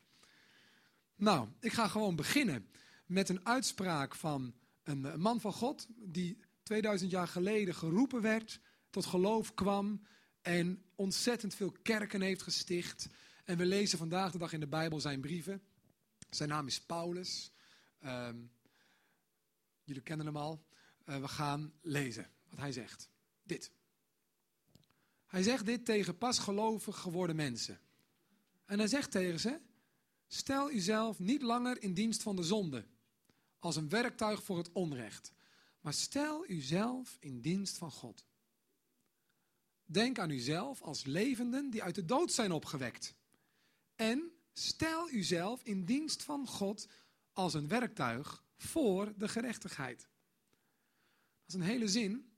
Nou, 1.15 1.47
ik 1.59 1.73
ga 1.73 1.87
gewoon 1.87 2.15
beginnen 2.15 2.69
met 3.05 3.29
een 3.29 3.45
uitspraak 3.45 4.15
van 4.15 4.53
een 4.83 5.19
man 5.19 5.41
van 5.41 5.53
God... 5.53 5.87
die 5.89 6.37
2000 6.63 7.11
jaar 7.11 7.27
geleden 7.27 7.75
geroepen 7.75 8.21
werd, 8.21 8.59
tot 8.89 9.05
geloof 9.05 9.53
kwam... 9.53 10.01
en 10.41 10.83
ontzettend 10.95 11.55
veel 11.55 11.71
kerken 11.81 12.21
heeft 12.21 12.41
gesticht. 12.41 13.07
En 13.45 13.57
we 13.57 13.65
lezen 13.65 13.97
vandaag 13.97 14.31
de 14.31 14.37
dag 14.37 14.53
in 14.53 14.59
de 14.59 14.67
Bijbel 14.67 14.99
zijn 14.99 15.21
brieven. 15.21 15.61
Zijn 16.29 16.49
naam 16.49 16.67
is 16.67 16.81
Paulus. 16.81 17.51
Ehm, 17.99 18.37
jullie 19.83 20.01
kennen 20.01 20.25
hem 20.25 20.37
al. 20.37 20.65
Eh, 21.05 21.19
we 21.21 21.27
gaan 21.27 21.73
lezen 21.81 22.29
wat 22.49 22.59
hij 22.59 22.71
zegt. 22.71 23.09
Dit. 23.43 23.75
Hij 25.37 25.45
zegt 25.45 25.65
dit 25.65 25.85
tegen 25.85 26.17
pasgelovig 26.17 26.97
geworden 26.97 27.35
mensen. 27.35 27.79
En 28.65 28.77
hij 28.77 28.87
zegt 28.87 29.11
tegen 29.11 29.39
ze: 29.39 29.59
Stel 30.27 30.71
uzelf 30.71 31.19
niet 31.19 31.41
langer 31.41 31.81
in 31.81 31.93
dienst 31.93 32.23
van 32.23 32.35
de 32.35 32.43
zonde, 32.43 32.85
als 33.59 33.75
een 33.75 33.89
werktuig 33.89 34.43
voor 34.43 34.57
het 34.57 34.71
onrecht, 34.71 35.31
maar 35.81 35.93
stel 35.93 36.49
uzelf 36.49 37.17
in 37.19 37.41
dienst 37.41 37.77
van 37.77 37.91
God. 37.91 38.25
Denk 39.85 40.19
aan 40.19 40.29
uzelf 40.29 40.81
als 40.81 41.05
levenden 41.05 41.69
die 41.69 41.83
uit 41.83 41.95
de 41.95 42.05
dood 42.05 42.31
zijn 42.31 42.51
opgewekt. 42.51 43.15
En 43.95 44.31
stel 44.53 45.09
uzelf 45.09 45.63
in 45.63 45.85
dienst 45.85 46.23
van 46.23 46.47
God 46.47 46.87
als 47.33 47.53
een 47.53 47.67
werktuig 47.67 48.43
voor 48.55 49.13
de 49.17 49.27
gerechtigheid. 49.27 49.99
Dat 49.99 51.47
is 51.47 51.53
een 51.53 51.61
hele 51.61 51.87
zin, 51.87 52.31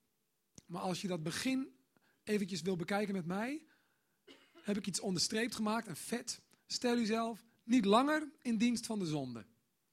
maar 0.65 0.81
als 0.81 1.01
je 1.01 1.07
dat 1.07 1.23
begin 1.23 1.77
eventjes 2.29 2.61
wil 2.61 2.75
bekijken 2.75 3.13
met 3.13 3.25
mij, 3.25 3.63
heb 4.61 4.77
ik 4.77 4.87
iets 4.87 4.99
onderstreept 4.99 5.55
gemaakt, 5.55 5.87
een 5.87 5.95
vet. 5.95 6.41
Stel 6.67 6.97
uzelf 6.97 7.45
niet 7.63 7.85
langer 7.85 8.31
in 8.41 8.57
dienst 8.57 8.85
van 8.85 8.99
de 8.99 9.05
zonde. 9.05 9.45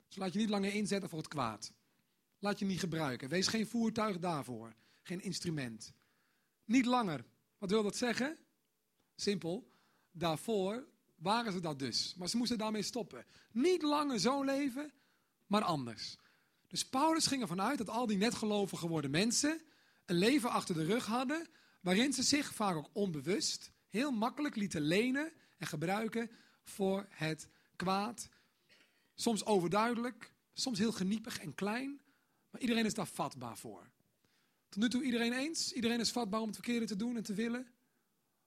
Dus 0.09 0.17
laat 0.17 0.33
je 0.33 0.39
niet 0.39 0.49
langer 0.49 0.75
inzetten 0.75 1.09
voor 1.09 1.19
het 1.19 1.29
kwaad. 1.29 1.73
Laat 2.39 2.59
je 2.59 2.65
niet 2.65 2.81
gebruiken. 2.81 3.29
Wees 3.29 3.47
geen 3.47 3.67
voertuig 3.67 4.19
daarvoor. 4.19 4.75
Geen 5.03 5.21
instrument. 5.21 5.93
Niet 6.65 6.87
langer. 6.87 7.25
Wat 7.59 7.71
wil 7.71 7.83
dat 7.83 7.97
zeggen? 7.97 8.39
Simpel. 9.15 9.71
Daarvoor 10.11 10.87
waren 11.17 11.53
ze 11.53 11.61
dat 11.61 11.79
dus. 11.79 12.15
Maar 12.15 12.29
ze 12.29 12.37
moesten 12.37 12.59
daarmee 12.59 12.83
stoppen. 12.83 13.25
Niet 13.53 13.83
langer 13.83 14.21
zo 14.21 14.43
leven, 14.43 14.93
maar 15.47 15.63
anders. 15.63 16.17
Dus 16.69 16.89
Paulus 16.89 17.27
ging 17.27 17.43
ervan 17.43 17.61
uit 17.61 17.79
dat 17.79 17.89
al 17.89 18.07
die 18.07 18.17
netgelovig 18.17 18.79
geworden 18.79 19.11
mensen 19.11 19.61
een 20.07 20.17
leven 20.17 20.51
achter 20.51 20.75
de 20.75 20.85
rug 20.85 21.07
hadden, 21.07 21.47
waarin 21.87 22.13
ze 22.13 22.23
zich 22.23 22.55
vaak 22.55 22.77
ook 22.77 22.91
onbewust 22.93 23.73
heel 23.89 24.11
makkelijk 24.11 24.57
lieten 24.57 24.81
lenen 24.81 25.33
en 25.59 25.67
gebruiken 25.67 26.31
voor 26.63 27.07
het 27.11 27.49
kwaad. 27.77 28.29
Soms 29.15 29.45
overduidelijk, 29.45 30.33
soms 30.53 30.79
heel 30.79 30.93
geniepig 30.93 31.39
en 31.39 31.55
klein, 31.55 32.01
maar 32.51 32.61
iedereen 32.61 32.85
is 32.85 32.95
daar 32.95 33.07
vatbaar 33.07 33.59
voor. 33.59 33.91
Tot 34.69 34.83
nu 34.83 34.89
toe 34.89 35.03
iedereen 35.03 35.33
eens? 35.33 35.73
Iedereen 35.73 36.01
is 36.01 36.11
vatbaar 36.11 36.41
om 36.41 36.47
het 36.47 36.57
verkeerde 36.57 36.87
te 36.87 36.97
doen 36.97 37.17
en 37.17 37.23
te 37.23 37.35
willen? 37.35 37.67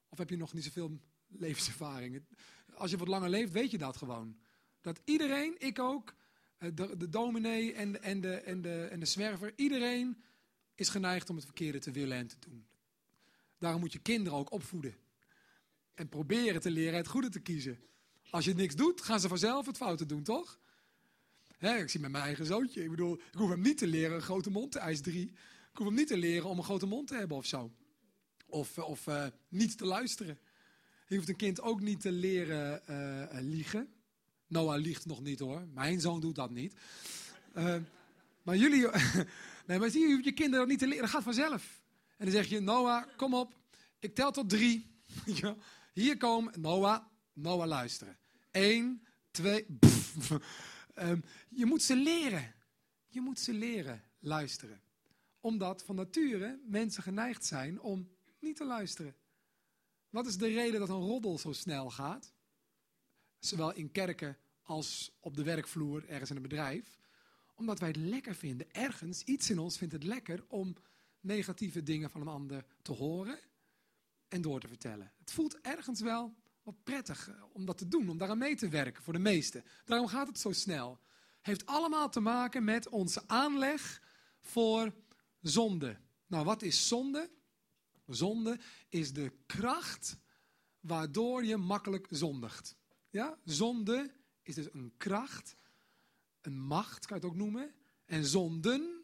Of 0.09 0.17
heb 0.17 0.29
je 0.29 0.37
nog 0.37 0.53
niet 0.53 0.63
zoveel 0.63 0.99
levenservaring? 1.27 2.23
Als 2.73 2.91
je 2.91 2.97
wat 2.97 3.07
langer 3.07 3.29
leeft, 3.29 3.51
weet 3.51 3.71
je 3.71 3.77
dat 3.77 3.97
gewoon. 3.97 4.39
Dat 4.81 5.01
iedereen, 5.05 5.55
ik 5.59 5.79
ook, 5.79 6.15
eh, 6.57 6.69
de, 6.73 6.97
de 6.97 7.09
dominee 7.09 7.73
en 7.73 7.91
de, 7.91 7.99
en, 7.99 8.21
de, 8.21 8.35
en, 8.35 8.61
de, 8.61 8.85
en 8.85 8.99
de 8.99 9.05
zwerver, 9.05 9.53
iedereen 9.55 10.23
is 10.75 10.89
geneigd 10.89 11.29
om 11.29 11.35
het 11.35 11.45
verkeerde 11.45 11.79
te 11.79 11.91
willen 11.91 12.17
en 12.17 12.27
te 12.27 12.39
doen. 12.39 12.68
Daarom 13.59 13.79
moet 13.79 13.93
je 13.93 13.99
kinderen 13.99 14.39
ook 14.39 14.51
opvoeden. 14.51 14.95
En 15.93 16.09
proberen 16.09 16.61
te 16.61 16.71
leren 16.71 16.97
het 16.97 17.07
goede 17.07 17.29
te 17.29 17.39
kiezen. 17.39 17.79
Als 18.29 18.45
je 18.45 18.53
niks 18.53 18.75
doet, 18.75 19.01
gaan 19.01 19.19
ze 19.19 19.27
vanzelf 19.27 19.65
het 19.65 19.77
foute 19.77 20.05
doen, 20.05 20.23
toch? 20.23 20.59
Hè, 21.57 21.77
ik 21.77 21.89
zie 21.89 21.99
met 21.99 22.11
mijn 22.11 22.23
eigen 22.23 22.45
zoontje. 22.45 22.83
Ik 22.83 22.89
bedoel, 22.89 23.15
ik 23.15 23.37
hoef 23.37 23.49
hem 23.49 23.61
niet 23.61 23.77
te 23.77 23.87
leren 23.87 24.15
een 24.15 24.21
grote 24.21 24.49
mond 24.49 24.71
te 24.71 24.79
ijs 24.79 25.01
3. 25.01 25.23
Ik 25.71 25.77
hoef 25.77 25.85
hem 25.85 25.95
niet 25.95 26.07
te 26.07 26.17
leren 26.17 26.49
om 26.49 26.57
een 26.57 26.63
grote 26.63 26.85
mond 26.85 27.07
te 27.07 27.15
hebben 27.15 27.37
of 27.37 27.45
zo. 27.45 27.71
Of, 28.45 28.77
of 28.77 29.07
uh, 29.07 29.25
niet 29.47 29.77
te 29.77 29.85
luisteren. 29.85 30.39
Je 31.07 31.15
hoeft 31.15 31.29
een 31.29 31.35
kind 31.35 31.61
ook 31.61 31.81
niet 31.81 32.01
te 32.01 32.11
leren 32.11 32.81
uh, 32.89 33.41
liegen. 33.41 33.93
Noah 34.47 34.81
liegt 34.81 35.05
nog 35.05 35.21
niet 35.21 35.39
hoor. 35.39 35.67
Mijn 35.73 36.01
zoon 36.01 36.19
doet 36.19 36.35
dat 36.35 36.51
niet. 36.51 36.73
Uh, 37.57 37.75
maar 38.41 38.57
jullie... 38.57 38.87
nee, 39.67 39.79
maar 39.79 39.89
zie 39.89 40.07
je, 40.07 40.23
je 40.23 40.31
kinderen 40.31 40.67
niet 40.67 40.79
te 40.79 40.87
leren. 40.87 41.01
Dat 41.01 41.11
gaat 41.11 41.23
vanzelf. 41.23 41.78
En 42.19 42.25
dan 42.25 42.33
zeg 42.33 42.47
je, 42.47 42.59
Noah, 42.59 43.07
kom 43.17 43.33
op. 43.33 43.59
Ik 43.99 44.15
tel 44.15 44.31
tot 44.31 44.49
drie. 44.49 45.01
Hier 45.93 46.17
komen. 46.17 46.61
Noah, 46.61 47.05
Noah 47.33 47.67
luisteren. 47.67 48.17
Eén, 48.51 49.07
twee... 49.31 49.65
um, 50.95 51.23
je 51.49 51.65
moet 51.65 51.81
ze 51.81 51.95
leren. 51.95 52.53
Je 53.07 53.21
moet 53.21 53.39
ze 53.39 53.53
leren 53.53 54.03
luisteren. 54.19 54.81
Omdat 55.39 55.83
van 55.83 55.95
nature 55.95 56.59
mensen 56.65 57.03
geneigd 57.03 57.45
zijn 57.45 57.81
om 57.81 58.09
niet 58.39 58.55
te 58.55 58.65
luisteren. 58.65 59.15
Wat 60.09 60.27
is 60.27 60.37
de 60.37 60.47
reden 60.47 60.79
dat 60.79 60.89
een 60.89 60.95
roddel 60.95 61.37
zo 61.37 61.51
snel 61.51 61.89
gaat? 61.89 62.33
Zowel 63.39 63.73
in 63.73 63.91
kerken 63.91 64.37
als 64.61 65.11
op 65.19 65.35
de 65.35 65.43
werkvloer, 65.43 66.07
ergens 66.07 66.29
in 66.29 66.35
een 66.35 66.41
bedrijf. 66.41 66.99
Omdat 67.55 67.79
wij 67.79 67.87
het 67.87 67.97
lekker 67.97 68.35
vinden. 68.35 68.71
Ergens, 68.71 69.23
iets 69.23 69.49
in 69.49 69.59
ons 69.59 69.77
vindt 69.77 69.93
het 69.93 70.03
lekker 70.03 70.43
om 70.47 70.75
negatieve 71.19 71.83
dingen 71.83 72.09
van 72.09 72.21
een 72.21 72.27
ander 72.27 72.65
te 72.81 72.91
horen 72.91 73.39
en 74.27 74.41
door 74.41 74.59
te 74.59 74.67
vertellen. 74.67 75.11
Het 75.19 75.31
voelt 75.31 75.61
ergens 75.61 76.01
wel 76.01 76.35
wat 76.63 76.83
prettig 76.83 77.29
om 77.53 77.65
dat 77.65 77.77
te 77.77 77.87
doen, 77.87 78.09
om 78.09 78.17
daaraan 78.17 78.37
mee 78.37 78.55
te 78.55 78.69
werken 78.69 79.03
voor 79.03 79.13
de 79.13 79.19
meesten. 79.19 79.63
Daarom 79.85 80.07
gaat 80.07 80.27
het 80.27 80.39
zo 80.39 80.51
snel. 80.51 80.99
Heeft 81.41 81.65
allemaal 81.65 82.09
te 82.09 82.19
maken 82.19 82.63
met 82.63 82.89
onze 82.89 83.27
aanleg 83.27 84.03
voor 84.41 84.93
zonde. 85.41 85.97
Nou, 86.27 86.45
wat 86.45 86.61
is 86.61 86.87
zonde? 86.87 87.29
Zonde 88.05 88.59
is 88.89 89.13
de 89.13 89.31
kracht 89.45 90.17
waardoor 90.79 91.45
je 91.45 91.57
makkelijk 91.57 92.07
zondigt. 92.09 92.75
Ja? 93.09 93.39
Zonde 93.43 94.11
is 94.41 94.55
dus 94.55 94.73
een 94.73 94.93
kracht, 94.97 95.55
een 96.41 96.59
macht, 96.59 97.05
kan 97.05 97.17
je 97.17 97.23
het 97.23 97.31
ook 97.31 97.39
noemen. 97.39 97.73
En 98.05 98.25
zonden, 98.25 98.98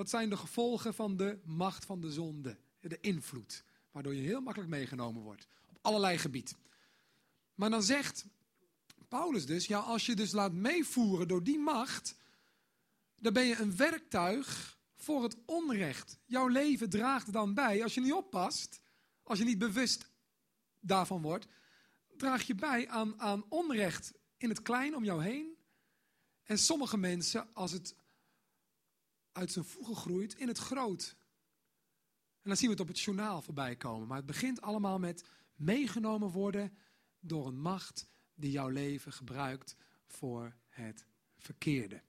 dat 0.00 0.10
zijn 0.10 0.30
de 0.30 0.36
gevolgen 0.36 0.94
van 0.94 1.16
de 1.16 1.38
macht 1.44 1.84
van 1.84 2.00
de 2.00 2.12
zonde. 2.12 2.56
De 2.80 3.00
invloed, 3.00 3.64
waardoor 3.90 4.14
je 4.14 4.20
heel 4.20 4.40
makkelijk 4.40 4.70
meegenomen 4.70 5.22
wordt. 5.22 5.46
Op 5.68 5.78
allerlei 5.80 6.18
gebied. 6.18 6.56
Maar 7.54 7.70
dan 7.70 7.82
zegt 7.82 8.26
Paulus 9.08 9.46
dus, 9.46 9.66
ja, 9.66 9.78
als 9.78 10.06
je 10.06 10.14
dus 10.14 10.32
laat 10.32 10.52
meevoeren 10.52 11.28
door 11.28 11.42
die 11.42 11.58
macht, 11.58 12.14
dan 13.16 13.32
ben 13.32 13.44
je 13.44 13.56
een 13.56 13.76
werktuig 13.76 14.78
voor 14.96 15.22
het 15.22 15.36
onrecht. 15.44 16.18
Jouw 16.26 16.46
leven 16.46 16.90
draagt 16.90 17.32
dan 17.32 17.54
bij. 17.54 17.82
Als 17.82 17.94
je 17.94 18.00
niet 18.00 18.12
oppast, 18.12 18.80
als 19.22 19.38
je 19.38 19.44
niet 19.44 19.58
bewust 19.58 20.10
daarvan 20.78 21.22
wordt, 21.22 21.46
draag 22.16 22.42
je 22.42 22.54
bij 22.54 22.88
aan, 22.88 23.20
aan 23.20 23.44
onrecht 23.48 24.12
in 24.36 24.48
het 24.48 24.62
klein 24.62 24.96
om 24.96 25.04
jou 25.04 25.22
heen. 25.22 25.56
En 26.42 26.58
sommige 26.58 26.96
mensen, 26.96 27.54
als 27.54 27.72
het 27.72 27.94
uit 29.32 29.52
zijn 29.52 29.64
voegen 29.64 29.96
groeit, 29.96 30.34
in 30.34 30.48
het 30.48 30.58
groot. 30.58 31.16
En 32.42 32.48
dan 32.48 32.56
zien 32.56 32.66
we 32.66 32.72
het 32.72 32.82
op 32.82 32.88
het 32.88 33.00
journaal 33.00 33.42
voorbij 33.42 33.76
komen. 33.76 34.08
Maar 34.08 34.16
het 34.16 34.26
begint 34.26 34.60
allemaal 34.60 34.98
met 34.98 35.24
meegenomen 35.54 36.30
worden 36.30 36.76
door 37.20 37.46
een 37.46 37.60
macht 37.60 38.06
die 38.34 38.50
jouw 38.50 38.68
leven 38.68 39.12
gebruikt 39.12 39.76
voor 40.06 40.56
het 40.68 41.04
verkeerde. 41.38 42.02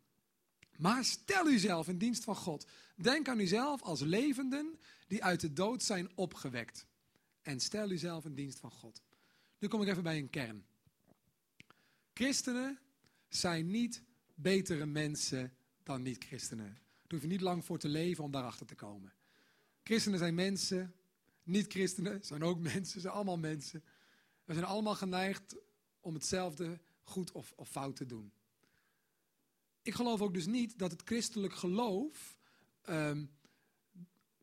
Maar 0.77 1.05
stel 1.05 1.47
uzelf 1.47 1.87
in 1.87 1.97
dienst 1.97 2.23
van 2.23 2.35
God. 2.35 2.67
Denk 2.95 3.27
aan 3.27 3.39
uzelf 3.39 3.81
als 3.81 3.99
levenden 3.99 4.79
die 5.07 5.23
uit 5.23 5.39
de 5.39 5.53
dood 5.53 5.83
zijn 5.83 6.11
opgewekt. 6.15 6.85
En 7.41 7.59
stel 7.59 7.91
uzelf 7.91 8.25
in 8.25 8.35
dienst 8.35 8.59
van 8.59 8.71
God. 8.71 9.01
Nu 9.59 9.67
kom 9.67 9.81
ik 9.81 9.87
even 9.87 10.03
bij 10.03 10.17
een 10.17 10.29
kern. 10.29 10.65
Christenen 12.13 12.79
zijn 13.29 13.69
niet 13.69 14.03
betere 14.35 14.85
mensen 14.85 15.53
dan 15.83 16.01
niet-christenen. 16.01 16.77
Hoef 17.11 17.21
je 17.21 17.27
niet 17.27 17.41
lang 17.41 17.65
voor 17.65 17.77
te 17.77 17.87
leven 17.87 18.23
om 18.23 18.31
daarachter 18.31 18.65
te 18.65 18.75
komen. 18.75 19.13
Christenen 19.83 20.19
zijn 20.19 20.35
mensen, 20.35 20.95
niet-christenen 21.43 22.23
zijn 22.23 22.43
ook 22.43 22.59
mensen, 22.73 23.01
zijn 23.01 23.13
allemaal 23.13 23.37
mensen. 23.37 23.83
We 24.45 24.53
zijn 24.53 24.65
allemaal 24.65 24.95
geneigd 24.95 25.55
om 25.99 26.13
hetzelfde 26.13 26.79
goed 27.03 27.31
of, 27.31 27.53
of 27.55 27.69
fout 27.69 27.95
te 27.95 28.05
doen. 28.05 28.31
Ik 29.81 29.93
geloof 29.93 30.21
ook 30.21 30.33
dus 30.33 30.45
niet 30.45 30.79
dat 30.79 30.91
het 30.91 31.01
christelijk 31.05 31.53
geloof 31.53 32.37
um, 32.89 33.31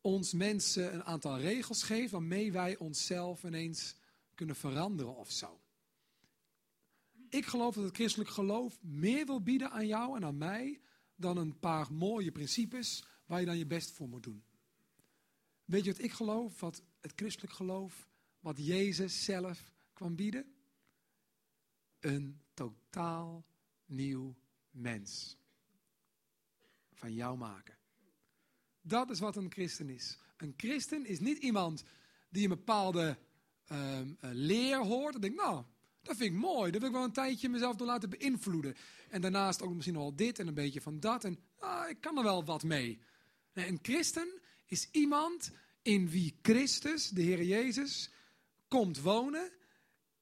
ons 0.01 0.33
mensen 0.33 0.95
een 0.95 1.05
aantal 1.05 1.39
regels 1.39 1.83
geeft 1.83 2.13
waarmee 2.13 2.53
wij 2.53 2.77
onszelf 2.77 3.45
ineens 3.45 3.95
kunnen 4.35 4.57
veranderen 4.57 5.17
of 5.17 5.31
zo. 5.31 5.61
Ik 7.29 7.47
geloof 7.47 7.75
dat 7.75 7.85
het 7.85 7.95
christelijk 7.95 8.31
geloof 8.31 8.79
meer 8.83 9.27
wil 9.27 9.43
bieden 9.43 9.71
aan 9.71 9.87
jou 9.87 10.17
en 10.17 10.25
aan 10.25 10.39
mij 10.39 10.81
dan 11.19 11.37
een 11.37 11.59
paar 11.59 11.93
mooie 11.93 12.33
principes 12.33 13.05
waar 13.27 13.41
je 13.41 13.47
dan 13.47 13.59
je 13.59 13.67
best 13.67 13.91
voor 13.91 14.09
moet 14.09 14.23
doen. 14.23 14.43
Weet 15.65 15.85
je 15.85 15.93
wat 15.93 16.03
ik 16.03 16.13
geloof? 16.13 16.61
Wat 16.61 16.83
het 17.01 17.13
christelijk 17.17 17.53
geloof, 17.53 18.09
wat 18.41 18.67
Jezus 18.67 19.25
zelf 19.25 19.73
kwam 19.93 20.17
bieden? 20.17 20.53
Een 22.01 22.41
totaal 22.55 23.47
nieuw 23.87 24.37
mens. 24.71 25.37
Van 26.93 27.15
jou 27.15 27.39
maken. 27.39 27.77
Dat 28.81 29.11
is 29.11 29.19
wat 29.19 29.37
een 29.37 29.53
christen 29.53 29.89
is. 29.89 30.19
Een 30.37 30.55
christen 30.57 31.07
is 31.07 31.21
niet 31.21 31.39
iemand 31.39 31.85
die 32.31 32.43
een 32.43 32.49
bepaalde 32.49 33.19
um, 33.73 34.17
leer 34.21 34.85
hoort 34.85 35.15
en 35.15 35.21
denkt, 35.21 35.37
nou, 35.37 35.65
Dat 36.09 36.17
vind 36.17 36.35
ik 36.35 36.41
mooi. 36.41 36.71
Daar 36.71 36.81
wil 36.81 36.89
ik 36.89 36.95
wel 36.95 37.05
een 37.05 37.13
tijdje 37.13 37.49
mezelf 37.49 37.77
door 37.77 37.87
laten 37.87 38.11
beïnvloeden. 38.11 38.77
En 39.09 39.21
daarnaast 39.21 39.63
ook 39.63 39.73
misschien 39.75 39.95
nog 39.95 40.03
wel 40.03 40.17
dit 40.17 40.39
en 40.39 40.47
een 40.47 40.55
beetje 40.55 40.81
van 40.81 41.01
dat. 41.01 41.25
En 41.25 41.39
ah, 41.59 41.89
ik 41.89 42.01
kan 42.01 42.17
er 42.17 42.23
wel 42.23 42.45
wat 42.45 42.63
mee. 42.63 43.01
Een 43.53 43.79
christen 43.83 44.41
is 44.67 44.89
iemand 44.91 45.51
in 45.83 46.11
wie 46.11 46.39
Christus, 46.43 47.09
de 47.09 47.23
Heer 47.23 47.43
Jezus, 47.43 48.11
komt 48.69 49.01
wonen. 49.01 49.53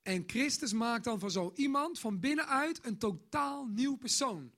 En 0.02 0.24
Christus 0.26 0.72
maakt 0.72 1.04
dan 1.04 1.18
van 1.18 1.30
zo 1.30 1.52
iemand 1.54 1.98
van 1.98 2.20
binnenuit 2.20 2.84
een 2.84 2.98
totaal 2.98 3.66
nieuw 3.66 3.96
persoon. 3.96 4.52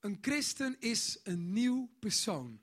Een 0.00 0.18
christen 0.20 0.76
is 0.78 1.20
een 1.22 1.52
nieuw 1.52 1.90
persoon. 1.98 2.60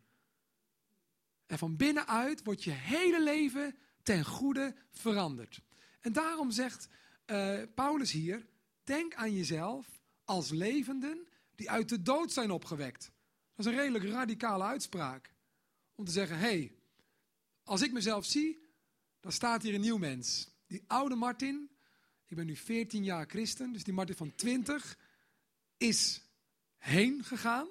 En 1.46 1.58
van 1.58 1.76
binnenuit 1.76 2.44
wordt 2.44 2.64
je 2.64 2.72
hele 2.72 3.24
leven 3.24 3.76
ten 4.04 4.26
goede 4.26 4.76
veranderd. 4.92 5.62
En 6.00 6.14
daarom 6.14 6.52
zegt 6.52 6.90
eh, 7.30 7.62
Paulus 7.76 8.12
hier: 8.12 8.46
denk 8.84 9.14
aan 9.14 9.34
jezelf 9.34 9.88
als 10.24 10.50
levenden 10.50 11.28
die 11.56 11.70
uit 11.70 11.90
de 11.90 12.02
dood 12.02 12.32
zijn 12.32 12.52
opgewekt. 12.52 13.12
Dat 13.56 13.66
is 13.66 13.72
een 13.72 13.78
redelijk 13.80 14.04
radicale 14.04 14.64
uitspraak. 14.64 15.34
Om 15.96 16.06
te 16.06 16.12
zeggen: 16.12 16.38
hé, 16.38 16.48
hey, 16.48 16.76
als 17.64 17.82
ik 17.82 17.92
mezelf 17.92 18.26
zie, 18.26 18.60
dan 19.20 19.32
staat 19.32 19.62
hier 19.62 19.74
een 19.74 19.82
nieuw 19.82 19.98
mens. 19.98 20.50
Die 20.68 20.84
oude 20.88 21.16
Martin, 21.16 21.70
ik 22.26 22.36
ben 22.36 22.46
nu 22.46 22.56
14 22.56 23.04
jaar 23.04 23.26
christen, 23.26 23.74
dus 23.74 23.84
die 23.84 23.94
Martin 23.94 24.16
van 24.16 24.36
20 24.36 24.98
is 25.78 26.22
heen 26.78 27.24
gegaan. 27.24 27.68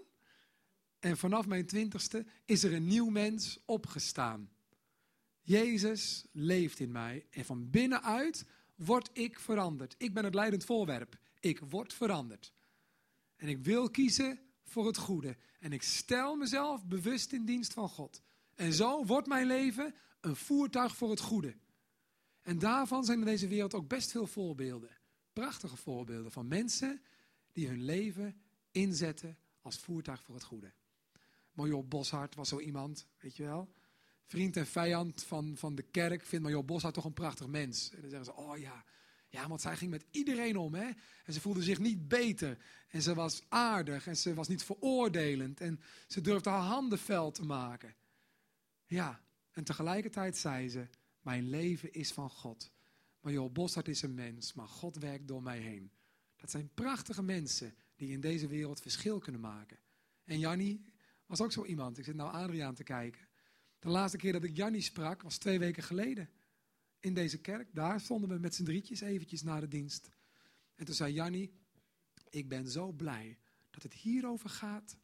En 0.98 1.16
vanaf 1.16 1.46
mijn 1.46 1.66
twintigste 1.66 2.26
is 2.44 2.62
er 2.62 2.74
een 2.74 2.86
nieuw 2.86 3.08
mens 3.08 3.58
opgestaan. 3.64 4.50
Jezus 5.40 6.26
leeft 6.32 6.80
in 6.80 6.92
mij 6.92 7.26
en 7.30 7.44
van 7.44 7.70
binnenuit 7.70 8.44
word 8.78 9.10
ik 9.12 9.38
veranderd. 9.38 9.94
Ik 9.98 10.14
ben 10.14 10.24
het 10.24 10.34
leidend 10.34 10.64
voorwerp. 10.64 11.18
Ik 11.40 11.60
word 11.60 11.92
veranderd. 11.94 12.52
En 13.36 13.48
ik 13.48 13.58
wil 13.58 13.90
kiezen 13.90 14.40
voor 14.64 14.86
het 14.86 14.96
goede. 14.96 15.36
En 15.60 15.72
ik 15.72 15.82
stel 15.82 16.36
mezelf 16.36 16.84
bewust 16.84 17.32
in 17.32 17.44
dienst 17.44 17.72
van 17.72 17.88
God. 17.88 18.22
En 18.54 18.72
zo 18.72 19.04
wordt 19.04 19.26
mijn 19.28 19.46
leven 19.46 19.94
een 20.20 20.36
voertuig 20.36 20.96
voor 20.96 21.10
het 21.10 21.20
goede. 21.20 21.56
En 22.42 22.58
daarvan 22.58 23.04
zijn 23.04 23.18
in 23.18 23.24
deze 23.24 23.48
wereld 23.48 23.74
ook 23.74 23.88
best 23.88 24.10
veel 24.10 24.26
voorbeelden. 24.26 24.96
Prachtige 25.32 25.76
voorbeelden 25.76 26.32
van 26.32 26.48
mensen 26.48 27.02
die 27.52 27.68
hun 27.68 27.84
leven 27.84 28.40
inzetten 28.70 29.38
als 29.60 29.78
voertuig 29.78 30.22
voor 30.22 30.34
het 30.34 30.44
goede. 30.44 30.72
Major 31.52 31.86
Boshart 31.86 32.34
was 32.34 32.48
zo 32.48 32.60
iemand, 32.60 33.06
weet 33.18 33.36
je 33.36 33.42
wel. 33.42 33.68
Vriend 34.28 34.56
en 34.56 34.66
vijand 34.66 35.22
van, 35.22 35.56
van 35.56 35.74
de 35.74 35.82
kerk 35.82 36.24
vindt 36.24 36.44
Major 36.44 36.64
Boshart 36.64 36.94
toch 36.94 37.04
een 37.04 37.12
prachtig 37.12 37.46
mens. 37.46 37.90
En 37.90 38.00
dan 38.00 38.10
zeggen 38.10 38.24
ze, 38.24 38.34
oh 38.34 38.58
ja, 38.58 38.84
ja, 39.28 39.48
want 39.48 39.60
zij 39.60 39.76
ging 39.76 39.90
met 39.90 40.04
iedereen 40.10 40.56
om. 40.56 40.74
Hè? 40.74 40.90
En 41.24 41.32
ze 41.32 41.40
voelde 41.40 41.62
zich 41.62 41.78
niet 41.78 42.08
beter. 42.08 42.58
En 42.88 43.02
ze 43.02 43.14
was 43.14 43.42
aardig 43.48 44.06
en 44.06 44.16
ze 44.16 44.34
was 44.34 44.48
niet 44.48 44.64
veroordelend. 44.64 45.60
En 45.60 45.80
ze 46.06 46.20
durfde 46.20 46.50
haar 46.50 46.60
handen 46.60 46.98
fel 46.98 47.30
te 47.30 47.44
maken. 47.44 47.94
Ja, 48.86 49.20
en 49.50 49.64
tegelijkertijd 49.64 50.36
zei 50.36 50.68
ze, 50.68 50.88
mijn 51.20 51.48
leven 51.48 51.92
is 51.92 52.12
van 52.12 52.30
God. 52.30 52.70
Major 53.20 53.52
Boshart 53.52 53.88
is 53.88 54.02
een 54.02 54.14
mens, 54.14 54.52
maar 54.52 54.68
God 54.68 54.96
werkt 54.96 55.28
door 55.28 55.42
mij 55.42 55.58
heen. 55.58 55.90
Dat 56.36 56.50
zijn 56.50 56.70
prachtige 56.74 57.22
mensen 57.22 57.74
die 57.96 58.10
in 58.10 58.20
deze 58.20 58.46
wereld 58.46 58.80
verschil 58.80 59.18
kunnen 59.18 59.40
maken. 59.40 59.78
En 60.24 60.38
Jannie 60.38 60.84
was 61.26 61.40
ook 61.40 61.52
zo 61.52 61.64
iemand. 61.64 61.98
Ik 61.98 62.04
zit 62.04 62.14
nou 62.14 62.32
Adriaan 62.32 62.74
te 62.74 62.82
kijken. 62.82 63.27
De 63.88 63.94
laatste 63.94 64.18
keer 64.18 64.32
dat 64.32 64.44
ik 64.44 64.56
Jannie 64.56 64.80
sprak 64.80 65.22
was 65.22 65.38
twee 65.38 65.58
weken 65.58 65.82
geleden. 65.82 66.30
In 67.00 67.14
deze 67.14 67.40
kerk. 67.40 67.74
Daar 67.74 68.00
stonden 68.00 68.28
we 68.28 68.38
met 68.38 68.54
z'n 68.54 68.64
drietjes 68.64 69.00
eventjes 69.00 69.42
na 69.42 69.60
de 69.60 69.68
dienst. 69.68 70.10
En 70.74 70.84
toen 70.84 70.94
zei 70.94 71.12
Jannie, 71.12 71.52
ik 72.28 72.48
ben 72.48 72.70
zo 72.70 72.92
blij 72.92 73.38
dat 73.70 73.82
het 73.82 73.92
hierover 73.92 74.50
gaat. 74.50 74.96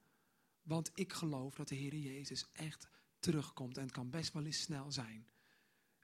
Want 0.62 0.90
ik 0.94 1.12
geloof 1.12 1.54
dat 1.54 1.68
de 1.68 1.74
Heer 1.74 1.96
Jezus 1.96 2.46
echt 2.52 2.88
terugkomt. 3.18 3.76
En 3.76 3.82
het 3.82 3.92
kan 3.92 4.10
best 4.10 4.32
wel 4.32 4.44
eens 4.44 4.60
snel 4.60 4.92
zijn. 4.92 5.28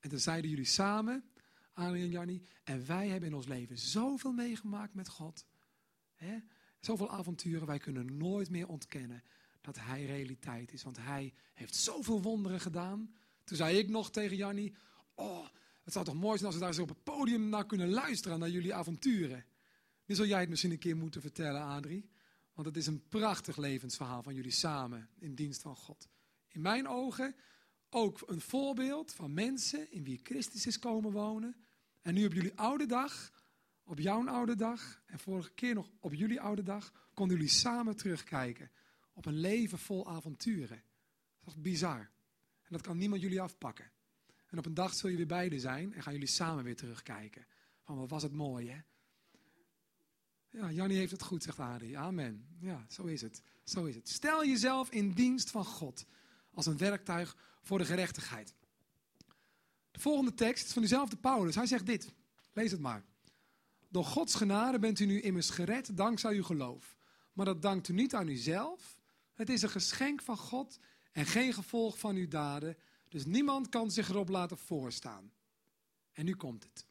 En 0.00 0.09
toen 0.11 0.18
zeiden 0.18 0.50
jullie 0.50 0.64
samen, 0.64 1.24
Adriaan 1.72 2.05
en 2.05 2.11
Jannie. 2.11 2.42
En 2.64 2.87
wij 2.87 3.09
hebben 3.09 3.28
in 3.28 3.35
ons 3.35 3.46
leven 3.46 3.78
zoveel 3.78 4.33
meegemaakt 4.33 4.94
met 4.94 5.09
God. 5.09 5.46
Hè? 6.14 6.38
Zoveel 6.78 7.11
avonturen, 7.11 7.66
wij 7.66 7.78
kunnen 7.78 8.16
nooit 8.16 8.50
meer 8.50 8.68
ontkennen 8.68 9.22
dat 9.61 9.77
hij 9.79 10.05
realiteit 10.05 10.73
is. 10.73 10.83
Want 10.83 10.96
hij 10.96 11.33
heeft 11.55 11.75
zoveel 11.75 12.23
wonderen 12.23 12.61
gedaan. 12.61 13.14
Toen 13.44 13.57
zei 13.57 13.79
ik 13.79 13.88
nog 13.88 14.11
tegen 14.11 14.37
Jannie, 14.37 14.75
oh, 15.14 15.46
het 15.83 15.92
zou 15.92 16.05
toch 16.05 16.14
mooi 16.14 16.38
zijn 16.38 16.46
als 16.46 16.59
we 16.59 16.64
daar 16.64 16.75
zo 16.75 16.83
op 16.83 16.88
het 16.88 17.05
podium 17.05 17.49
naar 17.49 17.66
kunnen 17.66 17.90
luisteren, 17.90 18.38
naar 18.38 18.51
jullie 18.51 18.75
avonturen. 18.75 19.44
Nu 20.05 20.14
zul 20.14 20.27
jij 20.27 20.40
het 20.40 20.49
misschien 20.49 20.70
een 20.70 20.79
keer 20.79 20.96
moeten 20.96 21.20
vertellen, 21.20 21.62
Adrie. 21.62 22.11
Want 22.53 22.66
het 22.66 22.77
is 22.77 22.87
een 22.87 23.09
prachtig 23.09 23.57
levensverhaal 23.57 24.23
van 24.23 24.35
jullie 24.35 24.51
samen 24.51 25.09
in 25.18 25.35
dienst 25.35 25.62
van 25.62 25.77
God. 25.77 26.09
In 26.49 26.61
mijn 26.61 26.88
ogen 26.88 27.35
ook 27.90 28.23
een 28.27 28.40
voorbeeld 28.40 29.12
van 29.12 29.35
mensen 29.35 29.92
in 29.92 30.05
wie 30.05 30.20
Christus 30.23 30.66
is 30.66 30.79
komen 30.79 31.12
wonen. 31.12 31.57
En 32.03 32.14
nu 32.14 32.27
op 32.27 32.33
jullie 32.33 32.55
oude 32.55 32.87
dag, 32.87 33.33
op 33.85 33.99
jouw 33.99 34.29
oude 34.29 34.57
dag 34.57 35.03
en 35.07 35.18
vorige 35.18 35.51
keer 35.51 35.75
nog 35.75 35.90
op 36.01 36.14
jullie 36.14 36.40
oude 36.40 36.62
dag, 36.62 36.92
konden 37.14 37.37
jullie 37.37 37.53
samen 37.53 37.96
terugkijken 37.96 38.70
op 39.20 39.26
een 39.26 39.40
leven 39.40 39.78
vol 39.78 40.09
avonturen. 40.09 40.83
Dat 41.44 41.54
is 41.54 41.61
bizar. 41.61 41.98
En 42.62 42.68
dat 42.68 42.80
kan 42.80 42.98
niemand 42.98 43.22
jullie 43.22 43.40
afpakken. 43.40 43.90
En 44.46 44.59
op 44.59 44.66
een 44.66 44.74
dag 44.74 44.94
zul 44.94 45.11
je 45.11 45.16
weer 45.16 45.26
beide 45.26 45.59
zijn 45.59 45.94
en 45.94 46.02
gaan 46.02 46.12
jullie 46.12 46.28
samen 46.28 46.64
weer 46.64 46.76
terugkijken. 46.76 47.46
Van 47.83 47.96
wat 47.96 48.11
was 48.11 48.22
het 48.22 48.33
mooi, 48.33 48.70
hè? 48.70 48.80
Ja, 50.50 50.70
Jannie 50.70 50.98
heeft 50.98 51.11
het 51.11 51.22
goed, 51.22 51.42
zegt 51.42 51.59
Adi. 51.59 51.94
Amen. 51.94 52.46
Ja, 52.61 52.87
zo 52.88 53.04
is 53.04 53.20
het. 53.20 53.42
Zo 53.64 53.85
is 53.85 53.94
het. 53.94 54.09
Stel 54.09 54.44
jezelf 54.44 54.90
in 54.90 55.12
dienst 55.12 55.50
van 55.50 55.64
God 55.64 56.06
als 56.50 56.66
een 56.66 56.78
werktuig 56.78 57.37
voor 57.62 57.78
de 57.78 57.85
gerechtigheid. 57.85 58.54
De 59.90 60.00
volgende 60.00 60.35
tekst 60.35 60.66
is 60.66 60.72
van 60.72 60.83
diezelfde 60.83 61.16
Paulus. 61.16 61.54
Hij 61.54 61.66
zegt 61.66 61.87
dit. 61.87 62.12
Lees 62.52 62.70
het 62.70 62.80
maar. 62.80 63.04
Door 63.88 64.04
Gods 64.04 64.35
genade 64.35 64.78
bent 64.78 65.00
u 65.00 65.04
nu 65.04 65.20
immers 65.20 65.50
gered 65.50 65.96
dankzij 65.96 66.35
uw 66.35 66.44
geloof. 66.44 66.96
Maar 67.33 67.44
dat 67.44 67.62
dankt 67.62 67.88
u 67.88 67.92
niet 67.92 68.14
aan 68.14 68.28
uzelf. 68.28 68.99
Het 69.40 69.48
is 69.48 69.62
een 69.62 69.70
geschenk 69.70 70.22
van 70.22 70.37
God 70.37 70.79
en 71.12 71.26
geen 71.26 71.53
gevolg 71.53 71.98
van 71.98 72.16
uw 72.16 72.29
daden. 72.29 72.76
Dus 73.09 73.24
niemand 73.24 73.68
kan 73.68 73.90
zich 73.90 74.09
erop 74.09 74.29
laten 74.29 74.59
voorstaan. 74.59 75.33
En 76.12 76.24
nu 76.24 76.35
komt 76.35 76.62
het. 76.62 76.87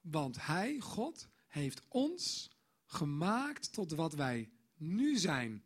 Want 0.00 0.46
Hij, 0.46 0.80
God, 0.80 1.28
heeft 1.46 1.82
ons 1.88 2.50
gemaakt 2.86 3.72
tot 3.72 3.92
wat 3.92 4.12
wij 4.12 4.50
nu 4.76 5.16
zijn. 5.16 5.64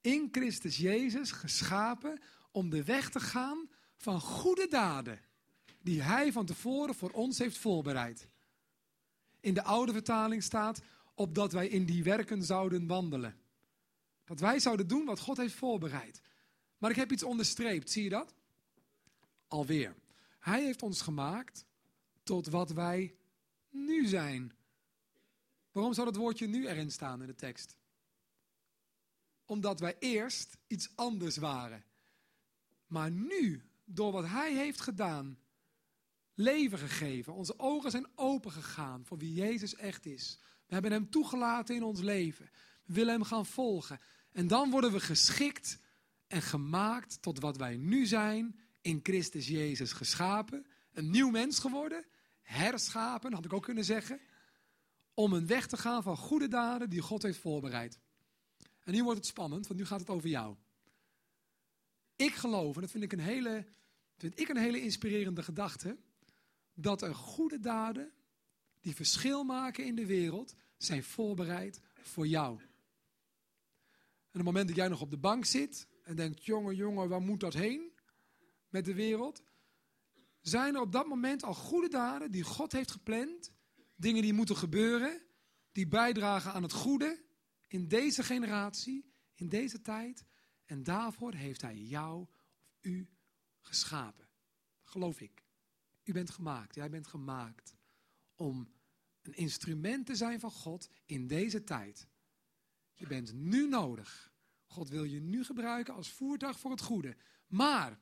In 0.00 0.28
Christus 0.30 0.76
Jezus 0.76 1.32
geschapen 1.32 2.20
om 2.50 2.70
de 2.70 2.84
weg 2.84 3.10
te 3.10 3.20
gaan 3.20 3.68
van 3.96 4.20
goede 4.20 4.66
daden. 4.66 5.20
Die 5.82 6.02
Hij 6.02 6.32
van 6.32 6.46
tevoren 6.46 6.94
voor 6.94 7.10
ons 7.10 7.38
heeft 7.38 7.58
voorbereid. 7.58 8.28
In 9.40 9.54
de 9.54 9.62
oude 9.62 9.92
vertaling 9.92 10.42
staat, 10.42 10.82
opdat 11.14 11.52
wij 11.52 11.68
in 11.68 11.84
die 11.84 12.02
werken 12.02 12.44
zouden 12.44 12.86
wandelen. 12.86 13.39
Dat 14.30 14.40
wij 14.40 14.58
zouden 14.58 14.88
doen 14.88 15.04
wat 15.04 15.18
God 15.18 15.36
heeft 15.36 15.54
voorbereid. 15.54 16.20
Maar 16.78 16.90
ik 16.90 16.96
heb 16.96 17.12
iets 17.12 17.22
onderstreept, 17.22 17.90
zie 17.90 18.02
je 18.02 18.08
dat? 18.08 18.34
Alweer. 19.48 19.94
Hij 20.38 20.64
heeft 20.64 20.82
ons 20.82 21.00
gemaakt 21.00 21.64
tot 22.22 22.46
wat 22.46 22.70
wij 22.70 23.14
nu 23.70 24.06
zijn. 24.06 24.52
Waarom 25.72 25.92
zou 25.92 26.06
dat 26.06 26.16
woordje 26.16 26.46
nu 26.46 26.66
erin 26.66 26.90
staan 26.90 27.20
in 27.20 27.26
de 27.26 27.34
tekst? 27.34 27.76
Omdat 29.44 29.80
wij 29.80 29.96
eerst 29.98 30.56
iets 30.66 30.90
anders 30.94 31.36
waren. 31.36 31.84
Maar 32.86 33.10
nu, 33.10 33.62
door 33.84 34.12
wat 34.12 34.26
Hij 34.26 34.54
heeft 34.54 34.80
gedaan, 34.80 35.38
leven 36.34 36.78
gegeven. 36.78 37.32
Onze 37.32 37.58
ogen 37.58 37.90
zijn 37.90 38.06
open 38.14 38.52
gegaan 38.52 39.04
voor 39.04 39.18
wie 39.18 39.32
Jezus 39.32 39.74
echt 39.74 40.06
is. 40.06 40.38
We 40.66 40.72
hebben 40.74 40.92
Hem 40.92 41.10
toegelaten 41.10 41.74
in 41.74 41.82
ons 41.82 42.00
leven. 42.00 42.50
We 42.84 42.92
willen 42.92 43.12
Hem 43.12 43.24
gaan 43.24 43.46
volgen. 43.46 44.00
En 44.32 44.46
dan 44.46 44.70
worden 44.70 44.92
we 44.92 45.00
geschikt 45.00 45.78
en 46.26 46.42
gemaakt 46.42 47.22
tot 47.22 47.40
wat 47.40 47.56
wij 47.56 47.76
nu 47.76 48.06
zijn, 48.06 48.60
in 48.80 49.00
Christus 49.02 49.46
Jezus 49.48 49.92
geschapen. 49.92 50.66
Een 50.92 51.10
nieuw 51.10 51.30
mens 51.30 51.58
geworden, 51.58 52.04
herschapen, 52.42 53.32
had 53.32 53.44
ik 53.44 53.52
ook 53.52 53.62
kunnen 53.62 53.84
zeggen. 53.84 54.20
Om 55.14 55.32
een 55.32 55.46
weg 55.46 55.66
te 55.66 55.76
gaan 55.76 56.02
van 56.02 56.16
goede 56.16 56.48
daden 56.48 56.90
die 56.90 57.00
God 57.00 57.22
heeft 57.22 57.38
voorbereid. 57.38 57.98
En 58.84 58.92
nu 58.92 59.02
wordt 59.02 59.18
het 59.18 59.28
spannend, 59.28 59.66
want 59.66 59.80
nu 59.80 59.86
gaat 59.86 60.00
het 60.00 60.10
over 60.10 60.28
jou. 60.28 60.56
Ik 62.16 62.34
geloof, 62.34 62.74
en 62.74 62.80
dat 62.80 62.90
vind 62.90 63.04
ik 63.04 63.12
een 63.12 63.18
hele, 63.18 63.66
vind 64.16 64.40
ik 64.40 64.48
een 64.48 64.56
hele 64.56 64.82
inspirerende 64.82 65.42
gedachte, 65.42 65.98
dat 66.74 67.02
er 67.02 67.14
goede 67.14 67.60
daden 67.60 68.12
die 68.80 68.94
verschil 68.94 69.44
maken 69.44 69.84
in 69.84 69.94
de 69.94 70.06
wereld, 70.06 70.54
zijn 70.76 71.02
voorbereid 71.02 71.80
voor 72.02 72.26
jou. 72.26 72.60
En 74.32 74.40
op 74.40 74.46
het 74.46 74.54
moment 74.54 74.66
dat 74.66 74.76
jij 74.76 74.88
nog 74.88 75.00
op 75.00 75.10
de 75.10 75.18
bank 75.18 75.44
zit 75.44 75.88
en 76.02 76.16
denkt, 76.16 76.44
jongen, 76.44 76.74
jongen, 76.74 77.08
waar 77.08 77.20
moet 77.20 77.40
dat 77.40 77.54
heen 77.54 77.92
met 78.68 78.84
de 78.84 78.94
wereld? 78.94 79.42
Zijn 80.40 80.74
er 80.74 80.80
op 80.80 80.92
dat 80.92 81.06
moment 81.06 81.42
al 81.42 81.54
goede 81.54 81.88
daden 81.88 82.30
die 82.30 82.42
God 82.42 82.72
heeft 82.72 82.90
gepland, 82.90 83.52
Dingen 84.00 84.22
die 84.22 84.32
moeten 84.32 84.56
gebeuren, 84.56 85.22
die 85.72 85.88
bijdragen 85.88 86.52
aan 86.52 86.62
het 86.62 86.72
goede 86.72 87.24
in 87.66 87.88
deze 87.88 88.22
generatie, 88.22 89.12
in 89.34 89.48
deze 89.48 89.80
tijd. 89.80 90.24
En 90.64 90.82
daarvoor 90.82 91.34
heeft 91.34 91.60
hij 91.60 91.76
jou 91.76 92.26
of 92.58 92.78
u 92.80 93.08
geschapen. 93.60 94.28
Geloof 94.82 95.20
ik. 95.20 95.44
U 96.04 96.12
bent 96.12 96.30
gemaakt, 96.30 96.74
jij 96.74 96.90
bent 96.90 97.06
gemaakt 97.06 97.74
om 98.34 98.72
een 99.22 99.34
instrument 99.34 100.06
te 100.06 100.14
zijn 100.14 100.40
van 100.40 100.50
God 100.50 100.88
in 101.06 101.26
deze 101.26 101.64
tijd. 101.64 102.08
Je 103.00 103.06
bent 103.06 103.32
nu 103.32 103.68
nodig. 103.68 104.32
God 104.66 104.88
wil 104.88 105.04
je 105.04 105.20
nu 105.20 105.44
gebruiken 105.44 105.94
als 105.94 106.10
voertuig 106.10 106.58
voor 106.58 106.70
het 106.70 106.80
goede. 106.80 107.16
Maar, 107.46 107.98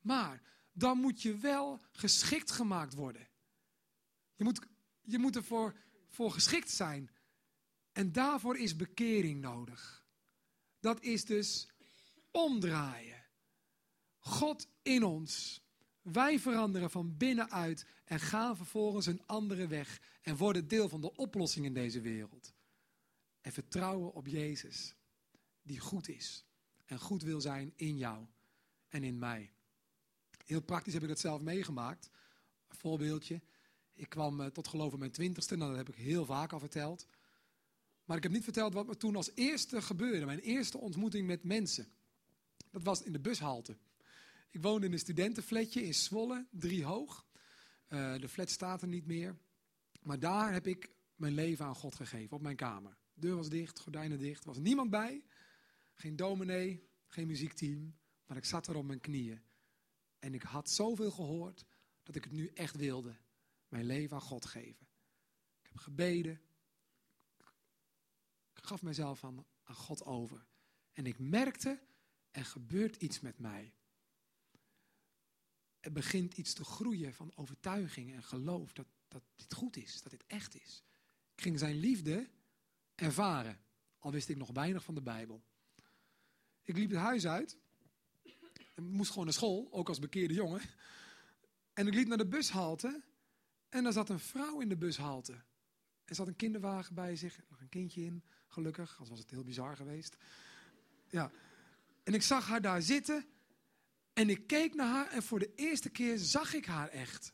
maar, 0.00 0.42
dan 0.72 0.98
moet 0.98 1.22
je 1.22 1.38
wel 1.38 1.80
geschikt 1.92 2.50
gemaakt 2.50 2.94
worden. 2.94 3.28
Je 4.34 4.44
moet, 4.44 4.66
je 5.02 5.18
moet 5.18 5.36
ervoor 5.36 5.74
voor 6.08 6.30
geschikt 6.30 6.70
zijn. 6.70 7.10
En 7.92 8.12
daarvoor 8.12 8.58
is 8.58 8.76
bekering 8.76 9.40
nodig. 9.40 10.06
Dat 10.80 11.02
is 11.02 11.24
dus 11.24 11.68
omdraaien. 12.30 13.24
God 14.18 14.68
in 14.82 15.04
ons. 15.04 15.62
Wij 16.02 16.38
veranderen 16.38 16.90
van 16.90 17.16
binnenuit 17.16 17.86
en 18.04 18.20
gaan 18.20 18.56
vervolgens 18.56 19.06
een 19.06 19.26
andere 19.26 19.66
weg 19.66 20.00
en 20.22 20.36
worden 20.36 20.68
deel 20.68 20.88
van 20.88 21.00
de 21.00 21.16
oplossing 21.16 21.66
in 21.66 21.74
deze 21.74 22.00
wereld. 22.00 22.53
En 23.44 23.52
vertrouwen 23.52 24.12
op 24.12 24.26
Jezus, 24.26 24.94
die 25.62 25.78
goed 25.78 26.08
is 26.08 26.44
en 26.84 26.98
goed 26.98 27.22
wil 27.22 27.40
zijn 27.40 27.72
in 27.76 27.96
jou 27.96 28.26
en 28.88 29.04
in 29.04 29.18
mij. 29.18 29.52
Heel 30.44 30.60
praktisch 30.60 30.92
heb 30.92 31.02
ik 31.02 31.08
dat 31.08 31.18
zelf 31.18 31.42
meegemaakt. 31.42 32.10
Een 32.68 32.76
voorbeeldje. 32.76 33.40
Ik 33.94 34.08
kwam 34.08 34.40
eh, 34.40 34.46
tot 34.46 34.68
geloof 34.68 34.92
in 34.92 34.98
mijn 34.98 35.10
twintigste, 35.10 35.56
nou, 35.56 35.68
dat 35.68 35.86
heb 35.86 35.96
ik 35.96 36.02
heel 36.02 36.24
vaak 36.24 36.52
al 36.52 36.58
verteld. 36.58 37.06
Maar 38.04 38.16
ik 38.16 38.22
heb 38.22 38.32
niet 38.32 38.44
verteld 38.44 38.72
wat 38.72 38.86
me 38.86 38.96
toen 38.96 39.16
als 39.16 39.30
eerste 39.34 39.82
gebeurde. 39.82 40.26
Mijn 40.26 40.38
eerste 40.38 40.78
ontmoeting 40.78 41.26
met 41.26 41.44
mensen. 41.44 41.88
Dat 42.70 42.82
was 42.82 43.02
in 43.02 43.12
de 43.12 43.20
bushalte. 43.20 43.76
Ik 44.50 44.62
woonde 44.62 44.86
in 44.86 44.92
een 44.92 44.98
studentenflatje 44.98 45.84
in 45.84 45.94
Zwolle, 45.94 46.46
drie 46.50 46.84
hoog. 46.84 47.26
Uh, 47.88 48.18
de 48.18 48.28
flat 48.28 48.50
staat 48.50 48.82
er 48.82 48.88
niet 48.88 49.06
meer. 49.06 49.36
Maar 50.02 50.18
daar 50.18 50.52
heb 50.52 50.66
ik 50.66 50.90
mijn 51.16 51.34
leven 51.34 51.64
aan 51.64 51.74
God 51.74 51.94
gegeven, 51.94 52.36
op 52.36 52.42
mijn 52.42 52.56
kamer. 52.56 52.96
De 53.14 53.20
deur 53.20 53.36
was 53.36 53.48
dicht, 53.48 53.78
gordijnen 53.78 54.18
dicht, 54.18 54.44
was 54.44 54.58
niemand 54.58 54.90
bij. 54.90 55.24
Geen 55.92 56.16
dominee, 56.16 56.88
geen 57.06 57.26
muziekteam. 57.26 57.96
Maar 58.26 58.36
ik 58.36 58.44
zat 58.44 58.66
er 58.66 58.76
op 58.76 58.84
mijn 58.84 59.00
knieën. 59.00 59.42
En 60.18 60.34
ik 60.34 60.42
had 60.42 60.70
zoveel 60.70 61.10
gehoord 61.10 61.64
dat 62.02 62.14
ik 62.14 62.24
het 62.24 62.32
nu 62.32 62.46
echt 62.46 62.76
wilde. 62.76 63.16
Mijn 63.68 63.84
leven 63.84 64.16
aan 64.16 64.22
God 64.22 64.46
geven. 64.46 64.86
Ik 65.60 65.68
heb 65.68 65.76
gebeden. 65.76 66.40
Ik 68.54 68.64
gaf 68.64 68.82
mezelf 68.82 69.24
aan, 69.24 69.44
aan 69.62 69.74
God 69.74 70.04
over. 70.04 70.46
En 70.92 71.06
ik 71.06 71.18
merkte, 71.18 71.82
er 72.30 72.44
gebeurt 72.44 72.96
iets 72.96 73.20
met 73.20 73.38
mij. 73.38 73.74
Er 75.80 75.92
begint 75.92 76.36
iets 76.36 76.52
te 76.52 76.64
groeien 76.64 77.14
van 77.14 77.36
overtuiging 77.36 78.12
en 78.12 78.22
geloof 78.22 78.72
dat, 78.72 78.86
dat 79.08 79.22
dit 79.36 79.54
goed 79.54 79.76
is, 79.76 80.02
dat 80.02 80.12
dit 80.12 80.24
echt 80.26 80.54
is. 80.54 80.82
Ik 81.34 81.42
ging 81.42 81.58
zijn 81.58 81.76
liefde 81.76 82.30
ervaren, 82.94 83.60
al 83.98 84.12
wist 84.12 84.28
ik 84.28 84.36
nog 84.36 84.50
weinig 84.52 84.84
van 84.84 84.94
de 84.94 85.02
Bijbel. 85.02 85.42
Ik 86.62 86.76
liep 86.76 86.90
het 86.90 86.98
huis 86.98 87.26
uit 87.26 87.58
ik 88.74 88.84
moest 88.84 89.10
gewoon 89.10 89.24
naar 89.24 89.34
school, 89.34 89.68
ook 89.70 89.88
als 89.88 89.98
bekeerde 89.98 90.34
jongen. 90.34 90.60
En 91.72 91.86
ik 91.86 91.94
liep 91.94 92.08
naar 92.08 92.18
de 92.18 92.26
bushalte. 92.26 93.02
En 93.68 93.82
daar 93.82 93.92
zat 93.92 94.08
een 94.08 94.20
vrouw 94.20 94.60
in 94.60 94.68
de 94.68 94.76
bushalte. 94.76 95.32
Er 96.04 96.14
zat 96.14 96.26
een 96.26 96.36
kinderwagen 96.36 96.94
bij 96.94 97.16
zich, 97.16 97.40
nog 97.48 97.60
een 97.60 97.68
kindje 97.68 98.04
in, 98.04 98.24
gelukkig, 98.48 98.90
anders 98.90 99.08
was 99.08 99.18
het 99.18 99.30
heel 99.30 99.44
bizar 99.44 99.76
geweest. 99.76 100.16
Ja. 101.08 101.30
En 102.02 102.14
ik 102.14 102.22
zag 102.22 102.46
haar 102.46 102.60
daar 102.60 102.82
zitten. 102.82 103.26
En 104.12 104.30
ik 104.30 104.46
keek 104.46 104.74
naar 104.74 104.88
haar 104.88 105.10
en 105.10 105.22
voor 105.22 105.38
de 105.38 105.52
eerste 105.54 105.90
keer 105.90 106.18
zag 106.18 106.54
ik 106.54 106.66
haar 106.66 106.88
echt. 106.88 107.32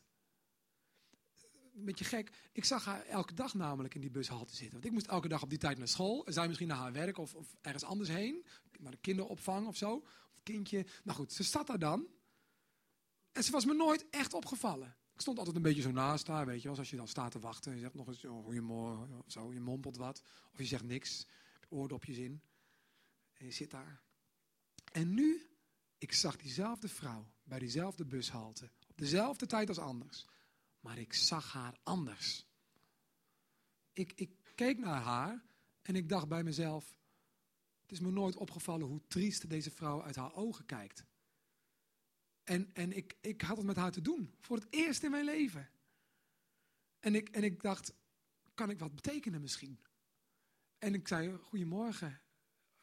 Een 1.81 1.87
beetje 1.87 2.05
gek. 2.05 2.31
Ik 2.51 2.65
zag 2.65 2.85
haar 2.85 3.05
elke 3.05 3.33
dag 3.33 3.53
namelijk 3.53 3.95
in 3.95 4.01
die 4.01 4.09
bushalte 4.09 4.55
zitten. 4.55 4.73
Want 4.73 4.85
ik 4.85 4.91
moest 4.91 5.07
elke 5.07 5.27
dag 5.27 5.41
op 5.41 5.49
die 5.49 5.57
tijd 5.57 5.77
naar 5.77 5.87
school. 5.87 6.25
Zij 6.25 6.47
misschien 6.47 6.67
naar 6.67 6.77
haar 6.77 6.91
werk 6.91 7.17
of, 7.17 7.35
of 7.35 7.55
ergens 7.61 7.83
anders 7.83 8.09
heen. 8.09 8.45
Naar 8.79 8.91
de 8.91 8.97
kinderopvang 8.97 9.67
of 9.67 9.77
zo 9.77 10.03
kindje. 10.43 10.85
Nou 11.03 11.17
goed, 11.17 11.33
ze 11.33 11.43
zat 11.43 11.67
daar 11.67 11.79
dan. 11.79 12.07
En 13.31 13.43
ze 13.43 13.51
was 13.51 13.65
me 13.65 13.73
nooit 13.73 14.09
echt 14.09 14.33
opgevallen. 14.33 14.95
Ik 15.13 15.21
stond 15.21 15.37
altijd 15.37 15.55
een 15.55 15.61
beetje 15.61 15.81
zo 15.81 15.91
naast 15.91 16.27
haar, 16.27 16.45
weet 16.45 16.61
je 16.61 16.67
wel. 16.67 16.77
Als 16.77 16.89
je 16.89 16.95
dan 16.95 17.07
staat 17.07 17.31
te 17.31 17.39
wachten 17.39 17.71
en 17.71 17.77
je 17.77 17.83
zegt 17.83 17.95
nog 17.95 18.07
eens, 18.07 18.25
oh, 18.25 18.43
goeiemorgen, 18.43 19.17
of 19.17 19.31
zo. 19.31 19.53
Je 19.53 19.59
mompelt 19.59 19.97
wat. 19.97 20.21
Of 20.51 20.57
je 20.57 20.65
zegt 20.65 20.83
niks, 20.83 21.27
oordopjes 21.69 22.17
in. 22.17 22.41
En 23.33 23.45
je 23.45 23.51
zit 23.51 23.71
daar. 23.71 24.01
En 24.91 25.13
nu, 25.13 25.49
ik 25.97 26.13
zag 26.13 26.37
diezelfde 26.37 26.87
vrouw 26.87 27.31
bij 27.43 27.59
diezelfde 27.59 28.05
bushalte. 28.05 28.69
Op 28.87 28.97
dezelfde 28.97 29.45
tijd 29.45 29.69
als 29.69 29.79
anders. 29.79 30.27
Maar 30.81 30.97
ik 30.97 31.13
zag 31.13 31.53
haar 31.53 31.79
anders. 31.83 32.45
Ik, 33.93 34.13
ik 34.15 34.31
keek 34.55 34.77
naar 34.77 35.01
haar 35.01 35.43
en 35.81 35.95
ik 35.95 36.09
dacht 36.09 36.27
bij 36.27 36.43
mezelf, 36.43 36.97
het 37.81 37.91
is 37.91 37.99
me 37.99 38.11
nooit 38.11 38.35
opgevallen 38.35 38.87
hoe 38.87 39.01
triest 39.07 39.49
deze 39.49 39.71
vrouw 39.71 40.03
uit 40.03 40.15
haar 40.15 40.33
ogen 40.33 40.65
kijkt. 40.65 41.05
En, 42.43 42.69
en 42.73 42.95
ik, 42.95 43.17
ik 43.21 43.41
had 43.41 43.57
het 43.57 43.65
met 43.65 43.75
haar 43.75 43.91
te 43.91 44.01
doen, 44.01 44.33
voor 44.39 44.57
het 44.57 44.67
eerst 44.69 45.03
in 45.03 45.11
mijn 45.11 45.25
leven. 45.25 45.69
En 46.99 47.15
ik, 47.15 47.29
en 47.29 47.43
ik 47.43 47.61
dacht, 47.61 47.93
kan 48.53 48.69
ik 48.69 48.79
wat 48.79 48.95
betekenen 48.95 49.41
misschien? 49.41 49.79
En 50.77 50.93
ik 50.93 51.07
zei, 51.07 51.37
goedemorgen, 51.37 52.21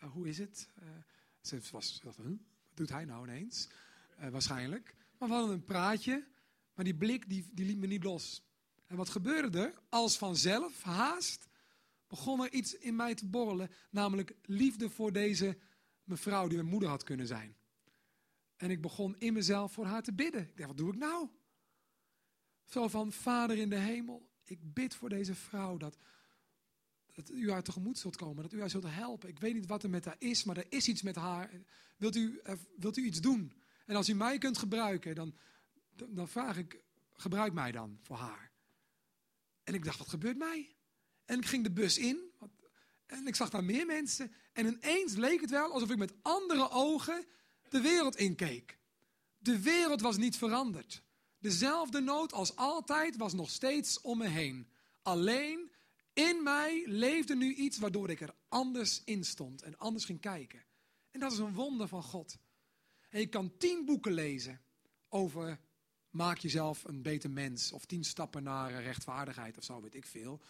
uh, 0.03 0.11
hoe 0.11 0.29
is 0.29 0.39
het? 0.39 0.69
Uh, 0.83 0.89
ze 1.41 1.61
was, 1.71 2.01
wat 2.03 2.19
doet 2.75 2.89
hij 2.89 3.05
nou 3.05 3.29
ineens? 3.29 3.69
Uh, 4.21 4.29
waarschijnlijk. 4.29 4.95
Maar 5.19 5.29
we 5.29 5.35
hadden 5.35 5.55
een 5.55 5.65
praatje, 5.65 6.27
maar 6.79 6.87
die 6.87 6.97
blik 6.97 7.29
die, 7.29 7.45
die 7.53 7.67
liet 7.67 7.79
me 7.79 7.87
niet 7.87 8.05
los. 8.05 8.43
En 8.87 8.97
wat 8.97 9.09
gebeurde 9.09 9.59
er? 9.59 9.75
Als 9.89 10.19
vanzelf, 10.19 10.83
haast, 10.83 11.49
begon 12.07 12.43
er 12.43 12.53
iets 12.53 12.75
in 12.75 12.97
mij 12.97 13.15
te 13.15 13.27
borrelen, 13.27 13.71
namelijk 13.91 14.35
liefde 14.43 14.91
voor 14.91 15.13
deze 15.13 15.59
mevrouw 16.05 16.47
die 16.49 16.57
mijn 16.57 16.69
moeder 16.69 16.89
had 16.89 17.03
kunnen 17.03 17.27
zijn. 17.27 17.57
En 18.57 18.71
ik 18.71 18.81
begon 18.81 19.19
in 19.19 19.33
mezelf 19.33 19.73
voor 19.73 19.85
haar 19.85 20.03
te 20.03 20.13
bidden. 20.13 20.49
Ik 20.49 20.57
dacht, 20.57 20.69
wat 20.69 20.77
doe 20.77 20.93
ik 20.93 20.99
nou? 20.99 21.29
Zo 22.65 22.89
van, 22.89 23.13
Vader 23.13 23.59
in 23.59 23.71
de 23.71 23.79
hemel, 23.79 24.29
ik 24.43 24.75
bid 24.75 24.95
voor 24.95 25.09
deze 25.09 25.35
vrouw 25.35 25.77
dat, 25.77 25.97
dat 27.13 27.31
u 27.31 27.51
haar 27.51 27.63
tegemoet 27.63 27.99
zult 27.99 28.17
komen, 28.17 28.43
dat 28.43 28.53
u 28.53 28.61
haar 28.61 28.71
zult 28.71 28.85
helpen. 28.87 29.29
Ik 29.29 29.39
weet 29.39 29.55
niet 29.55 29.67
wat 29.67 29.83
er 29.83 29.91
met 29.91 30.05
haar 30.05 30.17
is, 30.19 30.45
maar 30.45 30.57
er 30.57 30.67
is 30.69 30.89
iets 30.89 31.03
met 31.03 31.17
haar. 31.17 31.51
Wilt 31.97 32.17
u, 32.17 32.41
wilt 32.77 32.97
u 32.97 33.05
iets 33.05 33.21
doen? 33.21 33.53
En 33.87 33.97
als 33.97 34.09
u 34.09 34.15
mij 34.15 34.39
kunt 34.39 34.59
gebruiken, 34.59 35.15
dan, 35.15 35.35
dan 36.09 36.29
vraag 36.29 36.57
ik, 36.57 36.81
gebruik 37.13 37.53
mij 37.53 37.73
dan 37.73 37.99
voor 38.03 38.17
haar. 38.17 38.51
En 39.65 39.75
ik 39.75 39.85
dacht, 39.85 39.99
wat 39.99 40.09
gebeurt 40.09 40.39
mij? 40.39 40.77
En 41.25 41.39
ik 41.39 41.47
ging 41.47 41.65
de 41.65 41.71
bus 41.71 41.99
in. 41.99 42.33
En 43.07 43.27
ik 43.27 43.35
zag 43.35 43.51
daar 43.51 43.65
meer 43.65 43.87
mensen. 43.87 44.33
En 44.53 44.67
ineens 44.67 45.15
leek 45.15 45.41
het 45.41 45.51
wel 45.51 45.73
alsof 45.73 45.91
ik 45.91 45.97
met 45.97 46.15
andere 46.23 46.71
ogen 46.71 47.27
de 47.69 47.81
wereld 47.81 48.17
inkeek. 48.17 48.79
De 49.39 49.61
wereld 49.61 50.01
was 50.01 50.17
niet 50.17 50.37
veranderd. 50.37 51.03
Dezelfde 51.39 52.01
nood 52.01 52.33
als 52.33 52.57
altijd 52.57 53.17
was 53.17 53.33
nog 53.33 53.51
steeds 53.51 54.01
om 54.01 54.19
me 54.19 54.29
heen. 54.29 54.69
Alleen 55.03 55.73
in 56.13 56.43
mij 56.43 56.83
leefde 56.87 57.37
nu 57.37 57.55
iets 57.55 57.79
waardoor 57.79 58.11
ik 58.11 58.21
er 58.21 58.35
anders 58.49 59.03
in 59.05 59.25
stond 59.25 59.63
en 59.63 59.79
anders 59.79 60.05
ging 60.05 60.21
kijken. 60.21 60.65
En 61.11 61.21
dat 61.21 61.33
is 61.33 61.39
een 61.39 61.55
wonder 61.55 61.89
van 61.89 62.03
God. 62.03 62.39
En 63.09 63.21
je 63.21 63.27
kan 63.27 63.57
tien 63.57 63.85
boeken 63.85 64.13
lezen 64.13 64.61
over 65.09 65.61
maak 66.11 66.39
jezelf 66.39 66.85
een 66.85 67.03
beter 67.03 67.31
mens 67.31 67.73
of 67.73 67.85
tien 67.85 68.05
stappen 68.05 68.43
naar 68.43 68.83
rechtvaardigheid 68.83 69.57
of 69.57 69.65
zo, 69.65 69.81
weet 69.81 69.95
ik 69.95 70.07
veel. 70.07 70.41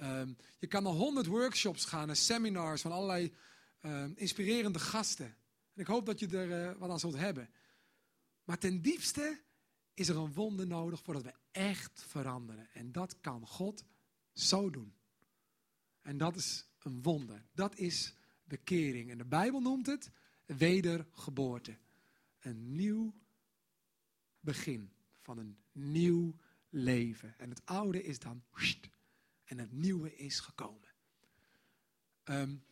Um, 0.00 0.36
je 0.58 0.66
kan 0.66 0.82
naar 0.82 0.92
honderd 0.92 1.26
workshops 1.26 1.84
gaan, 1.84 2.06
naar 2.06 2.16
seminars 2.16 2.80
van 2.82 2.92
allerlei 2.92 3.34
um, 3.82 4.12
inspirerende 4.16 4.78
gasten. 4.78 5.36
En 5.74 5.80
ik 5.80 5.86
hoop 5.86 6.06
dat 6.06 6.20
je 6.20 6.28
er 6.28 6.70
uh, 6.70 6.78
wat 6.78 6.90
aan 6.90 6.98
zult 6.98 7.16
hebben. 7.16 7.50
Maar 8.44 8.58
ten 8.58 8.82
diepste 8.82 9.40
is 9.94 10.08
er 10.08 10.16
een 10.16 10.32
wonder 10.32 10.66
nodig 10.66 11.02
voordat 11.02 11.22
we 11.22 11.34
echt 11.50 12.04
veranderen. 12.06 12.68
En 12.72 12.92
dat 12.92 13.20
kan 13.20 13.46
God 13.46 13.84
zo 14.32 14.70
doen. 14.70 14.94
En 16.02 16.18
dat 16.18 16.36
is 16.36 16.66
een 16.78 17.02
wonder. 17.02 17.46
Dat 17.52 17.76
is 17.76 18.14
bekering. 18.44 19.10
En 19.10 19.18
de 19.18 19.24
Bijbel 19.24 19.60
noemt 19.60 19.86
het 19.86 20.10
wedergeboorte. 20.46 21.76
Een 22.40 22.74
nieuw 22.74 23.14
begin 24.40 24.93
van 25.24 25.38
een 25.38 25.58
nieuw 25.72 26.36
leven. 26.68 27.34
En 27.38 27.50
het 27.50 27.60
oude 27.64 28.02
is 28.02 28.18
dan 28.18 28.44
en 29.44 29.58
het 29.58 29.72
nieuwe 29.72 30.16
is 30.16 30.40
gekomen. 30.40 30.88
Um, 32.24 32.64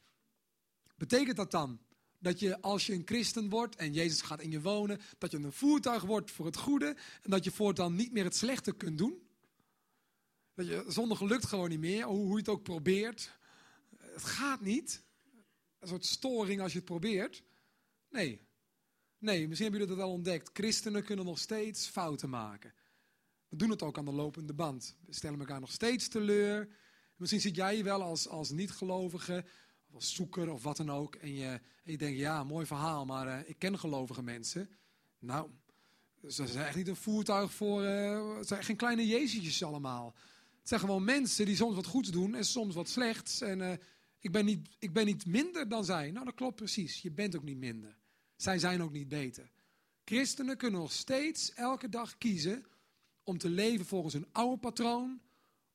betekent 0.96 1.36
dat 1.36 1.50
dan 1.50 1.80
dat 2.18 2.40
je 2.40 2.60
als 2.60 2.86
je 2.86 2.92
een 2.92 3.02
christen 3.04 3.48
wordt 3.48 3.76
en 3.76 3.92
Jezus 3.92 4.20
gaat 4.20 4.40
in 4.40 4.50
je 4.50 4.60
wonen, 4.60 5.00
dat 5.18 5.30
je 5.30 5.36
een 5.36 5.52
voertuig 5.52 6.02
wordt 6.02 6.30
voor 6.30 6.46
het 6.46 6.56
goede 6.56 6.96
en 7.22 7.30
dat 7.30 7.44
je 7.44 7.50
voortaan 7.50 7.94
niet 7.94 8.12
meer 8.12 8.24
het 8.24 8.36
slechte 8.36 8.72
kunt 8.72 8.98
doen? 8.98 9.22
Dat 10.54 10.66
je, 10.66 10.84
zondigen 10.88 11.26
lukt 11.26 11.44
gewoon 11.44 11.68
niet 11.68 11.78
meer, 11.78 12.04
hoe, 12.04 12.24
hoe 12.24 12.32
je 12.32 12.38
het 12.38 12.48
ook 12.48 12.62
probeert. 12.62 13.38
Het 13.96 14.24
gaat 14.24 14.60
niet. 14.60 15.02
Een 15.78 15.88
soort 15.88 16.06
storing 16.06 16.60
als 16.60 16.72
je 16.72 16.78
het 16.78 16.86
probeert. 16.86 17.42
Nee. 18.10 18.40
Nee, 19.22 19.48
misschien 19.48 19.70
hebben 19.70 19.80
jullie 19.80 19.96
dat 19.96 20.06
al 20.06 20.12
ontdekt. 20.12 20.50
Christenen 20.52 21.04
kunnen 21.04 21.24
nog 21.24 21.38
steeds 21.38 21.86
fouten 21.86 22.30
maken. 22.30 22.74
We 23.48 23.56
doen 23.56 23.70
het 23.70 23.82
ook 23.82 23.98
aan 23.98 24.04
de 24.04 24.12
lopende 24.12 24.52
band. 24.52 24.96
We 25.06 25.14
stellen 25.14 25.38
elkaar 25.38 25.60
nog 25.60 25.72
steeds 25.72 26.08
teleur. 26.08 26.68
Misschien 27.16 27.40
zit 27.40 27.56
jij 27.56 27.76
je 27.76 27.82
wel 27.82 28.02
als, 28.02 28.28
als 28.28 28.50
niet-gelovige, 28.50 29.44
als 29.92 30.14
zoeker 30.14 30.50
of 30.50 30.62
wat 30.62 30.76
dan 30.76 30.90
ook. 30.90 31.14
En 31.14 31.34
je, 31.34 31.46
en 31.84 31.90
je 31.90 31.96
denkt, 31.96 32.18
ja, 32.18 32.44
mooi 32.44 32.66
verhaal, 32.66 33.04
maar 33.04 33.26
eh, 33.26 33.48
ik 33.48 33.58
ken 33.58 33.78
gelovige 33.78 34.22
mensen. 34.22 34.70
Nou, 35.18 35.50
ze 36.28 36.46
zijn 36.46 36.66
echt 36.66 36.76
niet 36.76 36.88
een 36.88 36.96
voertuig 36.96 37.52
voor... 37.52 37.82
het 37.82 38.48
zijn 38.48 38.64
geen 38.64 38.76
kleine 38.76 39.06
Jezusjes 39.06 39.62
allemaal. 39.62 40.14
Het 40.58 40.68
zijn 40.68 40.80
gewoon 40.80 41.04
mensen 41.04 41.46
die 41.46 41.56
soms 41.56 41.74
wat 41.74 41.86
goeds 41.86 42.10
doen 42.10 42.34
en 42.34 42.44
soms 42.44 42.74
wat 42.74 42.88
slechts. 42.88 43.40
En 43.40 43.60
eh, 43.60 43.78
ik, 44.18 44.32
ben 44.32 44.44
niet, 44.44 44.68
ik 44.78 44.92
ben 44.92 45.06
niet 45.06 45.26
minder 45.26 45.68
dan 45.68 45.84
zij. 45.84 46.10
Nou, 46.10 46.24
dat 46.24 46.34
klopt 46.34 46.56
precies. 46.56 47.02
Je 47.02 47.10
bent 47.10 47.36
ook 47.36 47.44
niet 47.44 47.58
minder. 47.58 48.00
Zij 48.42 48.58
zijn 48.58 48.82
ook 48.82 48.92
niet 48.92 49.08
beter. 49.08 49.50
Christenen 50.04 50.56
kunnen 50.56 50.80
nog 50.80 50.92
steeds 50.92 51.52
elke 51.52 51.88
dag 51.88 52.18
kiezen 52.18 52.66
om 53.22 53.38
te 53.38 53.48
leven 53.48 53.86
volgens 53.86 54.14
een 54.14 54.28
oude 54.32 54.58
patroon 54.58 55.20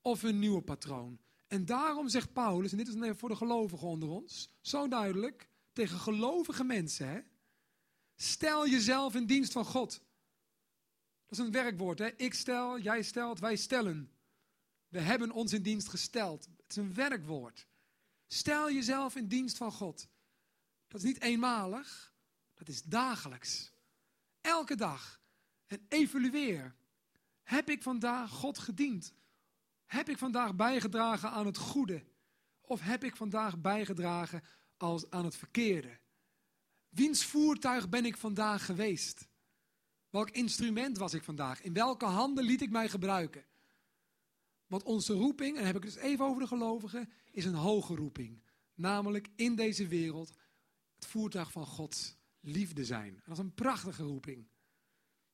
of 0.01 0.23
een 0.23 0.39
nieuwe 0.39 0.61
patroon. 0.61 1.19
En 1.47 1.65
daarom 1.65 2.09
zegt 2.09 2.33
Paulus, 2.33 2.71
en 2.71 2.77
dit 2.77 2.87
is 2.87 3.17
voor 3.17 3.29
de 3.29 3.35
gelovigen 3.35 3.87
onder 3.87 4.09
ons, 4.09 4.49
zo 4.61 4.87
duidelijk, 4.87 5.49
tegen 5.73 5.99
gelovige 5.99 6.63
mensen, 6.63 7.07
hè? 7.07 7.19
stel 8.15 8.67
jezelf 8.67 9.15
in 9.15 9.25
dienst 9.25 9.51
van 9.51 9.65
God. 9.65 10.01
Dat 11.25 11.39
is 11.39 11.45
een 11.45 11.51
werkwoord, 11.51 11.99
hè? 11.99 12.15
ik 12.15 12.33
stel, 12.33 12.79
jij 12.79 13.03
stelt, 13.03 13.39
wij 13.39 13.55
stellen. 13.55 14.11
We 14.87 14.99
hebben 14.99 15.31
ons 15.31 15.53
in 15.53 15.61
dienst 15.61 15.89
gesteld. 15.89 16.45
Het 16.45 16.69
is 16.69 16.75
een 16.75 16.93
werkwoord. 16.93 17.67
Stel 18.27 18.71
jezelf 18.71 19.15
in 19.15 19.27
dienst 19.27 19.57
van 19.57 19.71
God. 19.71 20.07
Dat 20.87 21.01
is 21.01 21.07
niet 21.07 21.21
eenmalig, 21.21 22.15
dat 22.57 22.67
is 22.67 22.83
dagelijks. 22.83 23.71
Elke 24.41 24.75
dag. 24.75 25.21
En 25.65 25.85
evalueer. 25.87 26.75
Heb 27.43 27.69
ik 27.69 27.83
vandaag 27.83 28.29
God 28.29 28.57
gediend? 28.57 29.13
Heb 29.85 30.09
ik 30.09 30.17
vandaag 30.17 30.55
bijgedragen 30.55 31.31
aan 31.31 31.45
het 31.45 31.57
goede? 31.57 32.03
Of 32.61 32.81
heb 32.81 33.03
ik 33.03 33.15
vandaag 33.15 33.61
bijgedragen 33.61 34.43
als 34.77 35.09
aan 35.09 35.25
het 35.25 35.35
verkeerde? 35.35 35.99
Wiens 36.89 37.25
voertuig 37.25 37.89
ben 37.89 38.05
ik 38.05 38.17
vandaag 38.17 38.65
geweest? 38.65 39.27
Welk 40.09 40.29
instrument 40.29 40.97
was 40.97 41.13
ik 41.13 41.23
vandaag? 41.23 41.61
In 41.61 41.73
welke 41.73 42.05
handen 42.05 42.43
liet 42.43 42.61
ik 42.61 42.69
mij 42.69 42.89
gebruiken? 42.89 43.45
Want 44.67 44.83
onze 44.83 45.13
roeping, 45.13 45.49
en 45.49 45.55
dan 45.55 45.65
heb 45.65 45.75
ik 45.75 45.83
het 45.83 45.93
dus 45.93 46.03
even 46.03 46.25
over 46.25 46.41
de 46.41 46.47
gelovigen, 46.47 47.11
is 47.31 47.45
een 47.45 47.53
hoge 47.53 47.95
roeping. 47.95 48.43
Namelijk 48.73 49.27
in 49.35 49.55
deze 49.55 49.87
wereld 49.87 50.33
het 50.95 51.05
voertuig 51.05 51.51
van 51.51 51.65
Gods 51.65 52.16
liefde 52.47 52.85
zijn. 52.85 53.13
En 53.13 53.21
dat 53.25 53.37
is 53.37 53.43
een 53.43 53.53
prachtige 53.53 54.03
roeping. 54.03 54.47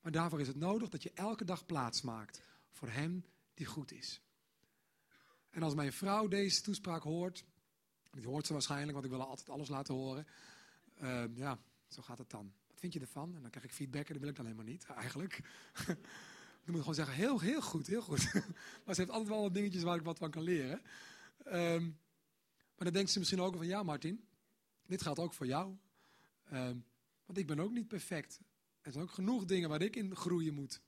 Maar 0.02 0.12
daarvoor 0.12 0.39
is 0.39 0.47
het 0.47 0.56
nodig 0.56 0.89
dat 0.89 1.04
je 1.04 1.12
elke 1.13 1.45
dag 1.45 1.65
plaats 1.65 2.02
maakt 2.02 2.41
voor 2.71 2.89
Hem 2.89 3.26
die 3.54 3.65
goed 3.65 3.91
is. 3.91 4.21
En 5.49 5.63
als 5.63 5.73
mijn 5.73 5.93
vrouw 5.93 6.28
deze 6.28 6.62
toespraak 6.62 7.04
hoort, 7.04 7.45
die 8.12 8.28
hoort 8.28 8.45
ze 8.45 8.54
waarschijnlijk, 8.54 8.91
want 8.91 9.06
ik 9.06 9.12
wil 9.12 9.21
altijd 9.21 9.49
alles 9.49 9.69
laten 9.69 9.93
horen. 9.93 10.28
Uh, 11.02 11.23
ja, 11.34 11.60
zo 11.88 12.02
gaat 12.02 12.17
het 12.17 12.30
dan. 12.30 12.54
Wat 12.67 12.80
vind 12.80 12.93
je 12.93 12.99
ervan? 12.99 13.36
En 13.36 13.41
dan 13.41 13.49
krijg 13.49 13.65
ik 13.65 13.73
feedback 13.73 14.08
en 14.08 14.13
dat 14.13 14.21
wil 14.21 14.30
ik 14.30 14.36
dan 14.36 14.45
helemaal 14.45 14.67
niet, 14.67 14.86
eigenlijk. 14.86 15.38
ik 16.63 16.71
moet 16.71 16.80
gewoon 16.80 16.95
zeggen, 16.95 17.15
heel, 17.15 17.39
heel 17.39 17.62
goed, 17.62 17.88
heel 17.88 18.02
goed. 18.02 18.34
maar 18.86 18.95
ze 18.95 19.02
heeft 19.02 19.10
altijd 19.10 19.30
wel 19.30 19.41
wat 19.41 19.54
dingetjes 19.54 19.84
waar 19.84 19.97
ik 19.97 20.04
wat 20.04 20.17
van 20.17 20.32
kan 20.32 20.43
leren. 20.43 20.82
Um, 21.45 21.99
maar 22.76 22.86
dan 22.86 22.93
denkt 22.93 23.12
ze 23.12 23.19
misschien 23.19 23.41
ook 23.41 23.56
van, 23.56 23.67
ja 23.67 23.84
Martin, 23.84 24.28
dit 24.86 25.02
gaat 25.02 25.19
ook 25.19 25.34
voor 25.34 25.45
jou. 25.45 25.78
Um, 26.54 26.86
want 27.26 27.38
ik 27.38 27.48
ben 27.48 27.60
ook 27.60 27.72
niet 27.72 27.88
perfect. 27.88 28.40
Er 28.82 28.92
zijn 28.92 29.04
ook 29.04 29.12
genoeg 29.12 29.46
dingen 29.46 29.70
waar 29.70 29.82
ik 29.82 29.96
in 29.96 30.16
groeien 30.16 30.54
moet. 30.54 30.82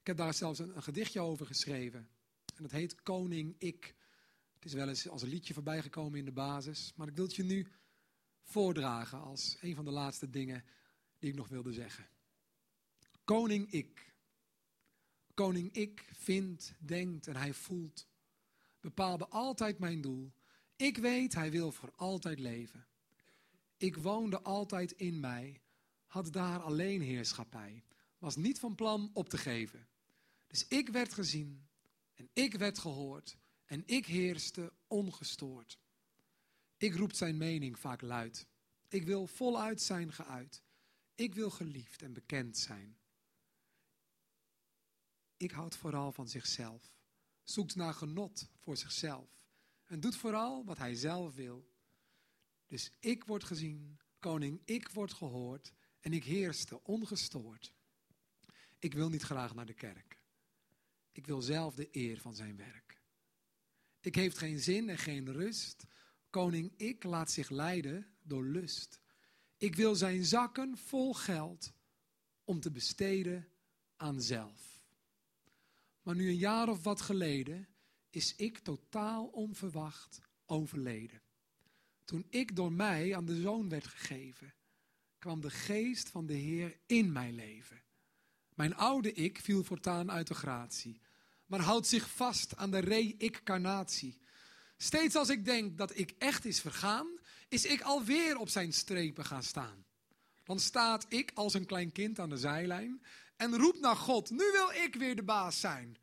Ik 0.00 0.06
heb 0.06 0.16
daar 0.16 0.34
zelfs 0.34 0.58
een, 0.58 0.76
een 0.76 0.82
gedichtje 0.82 1.20
over 1.20 1.46
geschreven. 1.46 2.08
En 2.56 2.62
dat 2.62 2.70
heet 2.70 3.02
Koning 3.02 3.54
Ik. 3.58 3.94
Het 4.54 4.64
is 4.64 4.72
wel 4.72 4.88
eens 4.88 5.08
als 5.08 5.22
een 5.22 5.28
liedje 5.28 5.54
voorbij 5.54 5.82
gekomen 5.82 6.18
in 6.18 6.24
de 6.24 6.32
basis. 6.32 6.92
Maar 6.96 7.08
ik 7.08 7.14
wil 7.16 7.24
het 7.24 7.34
je 7.34 7.42
nu 7.42 7.66
voordragen 8.42 9.20
als 9.20 9.56
een 9.60 9.74
van 9.74 9.84
de 9.84 9.90
laatste 9.90 10.30
dingen 10.30 10.64
die 11.18 11.30
ik 11.30 11.36
nog 11.36 11.48
wilde 11.48 11.72
zeggen. 11.72 12.08
Koning 13.24 13.70
Ik. 13.70 14.14
Koning 15.34 15.72
Ik 15.72 16.10
vindt, 16.12 16.74
denkt 16.78 17.26
en 17.26 17.36
hij 17.36 17.54
voelt. 17.54 18.08
Bepaalde 18.80 19.28
altijd 19.28 19.78
mijn 19.78 20.00
doel. 20.00 20.32
Ik 20.76 20.96
weet, 20.96 21.34
hij 21.34 21.50
wil 21.50 21.72
voor 21.72 21.92
altijd 21.96 22.38
leven. 22.38 22.86
Ik 23.80 23.96
woonde 23.96 24.42
altijd 24.42 24.92
in 24.92 25.20
mij, 25.20 25.62
had 26.06 26.32
daar 26.32 26.62
alleen 26.62 27.00
heerschappij, 27.00 27.84
was 28.18 28.36
niet 28.36 28.58
van 28.58 28.74
plan 28.74 29.10
op 29.12 29.28
te 29.28 29.38
geven. 29.38 29.88
Dus 30.46 30.68
ik 30.68 30.88
werd 30.88 31.12
gezien 31.12 31.68
en 32.14 32.28
ik 32.32 32.54
werd 32.54 32.78
gehoord 32.78 33.36
en 33.64 33.82
ik 33.86 34.06
heerste 34.06 34.72
ongestoord. 34.86 35.78
Ik 36.76 36.94
roep 36.94 37.12
zijn 37.12 37.36
mening 37.36 37.78
vaak 37.78 38.00
luid. 38.00 38.46
Ik 38.88 39.04
wil 39.04 39.26
voluit 39.26 39.82
zijn 39.82 40.12
geuit. 40.12 40.62
Ik 41.14 41.34
wil 41.34 41.50
geliefd 41.50 42.02
en 42.02 42.12
bekend 42.12 42.58
zijn. 42.58 42.98
Ik 45.36 45.50
houd 45.50 45.76
vooral 45.76 46.12
van 46.12 46.28
zichzelf, 46.28 46.96
zoekt 47.42 47.74
naar 47.74 47.94
genot 47.94 48.48
voor 48.58 48.76
zichzelf 48.76 49.44
en 49.84 50.00
doet 50.00 50.16
vooral 50.16 50.64
wat 50.64 50.78
hij 50.78 50.94
zelf 50.94 51.34
wil. 51.34 51.69
Dus 52.70 52.90
ik 53.00 53.24
word 53.24 53.44
gezien, 53.44 53.98
koning, 54.18 54.60
ik 54.64 54.88
word 54.88 55.12
gehoord 55.12 55.72
en 56.00 56.12
ik 56.12 56.24
heerste 56.24 56.82
ongestoord. 56.84 57.74
Ik 58.78 58.94
wil 58.94 59.08
niet 59.08 59.22
graag 59.22 59.54
naar 59.54 59.66
de 59.66 59.74
kerk. 59.74 60.22
Ik 61.12 61.26
wil 61.26 61.42
zelf 61.42 61.74
de 61.74 61.88
eer 61.90 62.20
van 62.20 62.34
zijn 62.34 62.56
werk. 62.56 63.00
Ik 64.00 64.14
heeft 64.14 64.38
geen 64.38 64.60
zin 64.60 64.88
en 64.88 64.98
geen 64.98 65.32
rust. 65.32 65.86
Koning, 66.30 66.72
ik 66.76 67.04
laat 67.04 67.30
zich 67.30 67.48
leiden 67.48 68.06
door 68.22 68.44
lust. 68.44 69.00
Ik 69.56 69.76
wil 69.76 69.94
zijn 69.94 70.24
zakken 70.24 70.78
vol 70.78 71.14
geld 71.14 71.72
om 72.44 72.60
te 72.60 72.70
besteden 72.70 73.48
aan 73.96 74.22
zelf. 74.22 74.82
Maar 76.02 76.14
nu 76.14 76.28
een 76.28 76.36
jaar 76.36 76.68
of 76.68 76.82
wat 76.82 77.00
geleden 77.00 77.68
is 78.10 78.36
ik 78.36 78.58
totaal 78.58 79.26
onverwacht 79.26 80.20
overleden. 80.44 81.22
Toen 82.10 82.26
ik 82.28 82.56
door 82.56 82.72
mij 82.72 83.16
aan 83.16 83.24
de 83.24 83.40
zoon 83.40 83.68
werd 83.68 83.86
gegeven, 83.86 84.54
kwam 85.18 85.40
de 85.40 85.50
geest 85.50 86.08
van 86.08 86.26
de 86.26 86.34
Heer 86.34 86.78
in 86.86 87.12
mijn 87.12 87.34
leven. 87.34 87.82
Mijn 88.54 88.74
oude 88.74 89.12
ik 89.12 89.40
viel 89.40 89.64
voortaan 89.64 90.10
uit 90.10 90.26
de 90.26 90.34
gratie, 90.34 91.00
maar 91.46 91.60
houdt 91.60 91.86
zich 91.86 92.10
vast 92.10 92.56
aan 92.56 92.70
de 92.70 92.78
re-incarnatie. 92.78 94.18
Steeds 94.76 95.14
als 95.14 95.28
ik 95.28 95.44
denk 95.44 95.78
dat 95.78 95.98
ik 95.98 96.14
echt 96.18 96.44
is 96.44 96.60
vergaan, 96.60 97.06
is 97.48 97.64
ik 97.64 97.80
alweer 97.80 98.36
op 98.36 98.48
zijn 98.48 98.72
strepen 98.72 99.24
gaan 99.24 99.42
staan. 99.42 99.84
Dan 100.44 100.60
staat 100.60 101.06
ik 101.08 101.30
als 101.34 101.54
een 101.54 101.66
klein 101.66 101.92
kind 101.92 102.18
aan 102.18 102.28
de 102.28 102.38
zijlijn 102.38 103.02
en 103.36 103.56
roept 103.56 103.80
naar 103.80 103.96
God, 103.96 104.30
nu 104.30 104.50
wil 104.52 104.70
ik 104.70 104.94
weer 104.94 105.16
de 105.16 105.22
baas 105.22 105.60
zijn. 105.60 105.98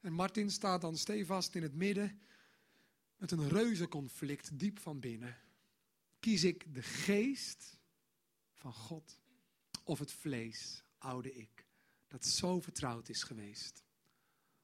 En 0.00 0.12
Martin 0.12 0.50
staat 0.50 0.80
dan 0.80 0.96
stevast 0.96 1.54
in 1.54 1.62
het 1.62 1.74
midden 1.74 2.20
met 3.20 3.30
een 3.30 3.48
reuzenconflict 3.48 4.58
diep 4.58 4.78
van 4.78 5.00
binnen. 5.00 5.36
Kies 6.20 6.44
ik 6.44 6.74
de 6.74 6.82
geest 6.82 7.78
van 8.52 8.72
God 8.72 9.20
of 9.84 9.98
het 9.98 10.12
vlees, 10.12 10.84
oude 10.98 11.34
ik, 11.34 11.66
dat 12.08 12.24
zo 12.26 12.60
vertrouwd 12.60 13.08
is 13.08 13.22
geweest. 13.22 13.84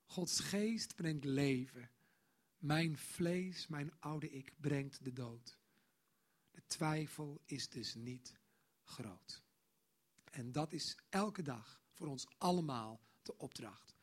Gods 0.04 0.40
geest 0.40 0.94
brengt 0.94 1.24
leven. 1.24 1.90
Mijn 2.58 2.98
vlees, 2.98 3.66
mijn 3.66 3.92
oude 3.98 4.30
ik, 4.30 4.52
brengt 4.60 5.04
de 5.04 5.12
dood. 5.12 5.58
De 6.50 6.62
twijfel 6.66 7.40
is 7.44 7.68
dus 7.68 7.94
niet 7.94 8.38
groot. 8.82 9.42
En 10.30 10.52
dat 10.52 10.72
is 10.72 10.98
elke 11.08 11.42
dag 11.42 11.82
voor 11.92 12.06
ons 12.06 12.26
allemaal 12.38 13.00
de 13.22 13.38
opdracht. 13.38 13.94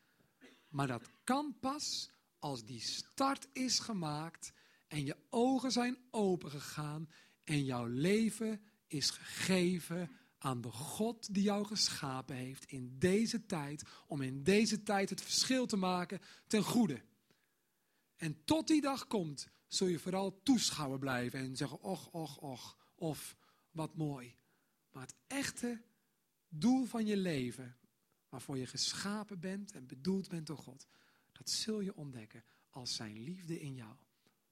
Maar 0.68 0.86
dat 0.86 1.10
kan 1.24 1.56
pas 1.60 2.10
als 2.44 2.64
die 2.64 2.80
start 2.80 3.48
is 3.52 3.78
gemaakt 3.78 4.52
en 4.88 5.04
je 5.04 5.16
ogen 5.30 5.72
zijn 5.72 5.96
opengegaan 6.10 7.08
en 7.44 7.64
jouw 7.64 7.86
leven 7.86 8.60
is 8.86 9.10
gegeven 9.10 10.10
aan 10.38 10.60
de 10.60 10.70
God 10.70 11.34
die 11.34 11.42
jou 11.42 11.66
geschapen 11.66 12.36
heeft 12.36 12.64
in 12.64 12.98
deze 12.98 13.46
tijd, 13.46 13.82
om 14.06 14.20
in 14.20 14.42
deze 14.42 14.82
tijd 14.82 15.10
het 15.10 15.22
verschil 15.22 15.66
te 15.66 15.76
maken 15.76 16.20
ten 16.46 16.62
goede. 16.62 17.02
En 18.16 18.44
tot 18.44 18.66
die 18.66 18.80
dag 18.80 19.06
komt, 19.06 19.48
zul 19.66 19.86
je 19.86 19.98
vooral 19.98 20.42
toeschouwer 20.42 20.98
blijven 20.98 21.38
en 21.38 21.56
zeggen, 21.56 21.80
och, 21.80 22.06
och, 22.06 22.36
och, 22.36 22.78
of 22.94 23.36
wat 23.70 23.96
mooi. 23.96 24.36
Maar 24.90 25.02
het 25.02 25.16
echte 25.26 25.82
doel 26.48 26.84
van 26.84 27.06
je 27.06 27.16
leven, 27.16 27.76
waarvoor 28.28 28.58
je 28.58 28.66
geschapen 28.66 29.40
bent 29.40 29.72
en 29.72 29.86
bedoeld 29.86 30.28
bent 30.28 30.46
door 30.46 30.58
God, 30.58 30.86
Dat 31.38 31.50
zul 31.50 31.80
je 31.80 31.96
ontdekken 31.96 32.44
als 32.70 32.94
zijn 32.94 33.18
liefde 33.18 33.60
in 33.60 33.74
jou 33.74 33.96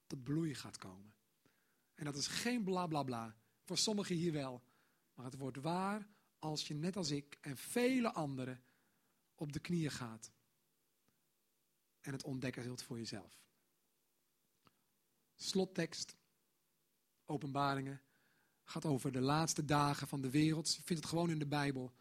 tot 0.07 0.23
bloei 0.23 0.55
gaat 0.55 0.79
komen. 0.79 1.15
En 1.95 2.05
dat 2.05 2.17
is 2.17 2.27
geen 2.27 2.65
bla 2.65 2.87
bla 2.87 3.03
bla. 3.03 3.37
Voor 3.65 3.79
sommigen 3.79 4.17
hier 4.17 4.33
wel. 4.33 4.63
Maar 5.15 5.25
het 5.25 5.37
wordt 5.37 5.57
waar 5.57 6.09
als 6.39 6.67
je 6.67 6.75
net 6.75 6.97
als 6.97 7.11
ik 7.11 7.39
en 7.41 7.57
vele 7.57 8.13
anderen 8.13 8.63
op 9.35 9.53
de 9.53 9.61
knieën 9.61 9.91
gaat. 9.91 10.33
En 12.01 12.13
het 12.13 12.25
ontdekken 12.25 12.63
zult 12.63 12.83
voor 12.83 12.99
jezelf. 12.99 13.43
Slottekst, 15.35 16.17
openbaringen, 17.25 18.03
gaat 18.65 18.85
over 18.85 19.13
de 19.13 19.21
laatste 19.21 19.65
dagen 19.65 20.09
van 20.09 20.21
de 20.21 20.31
wereld. 20.31 20.75
Je 20.75 20.83
vindt 20.83 21.03
het 21.03 21.11
gewoon 21.11 21.31
in 21.31 21.39
de 21.39 21.47
Bijbel. 21.47 21.93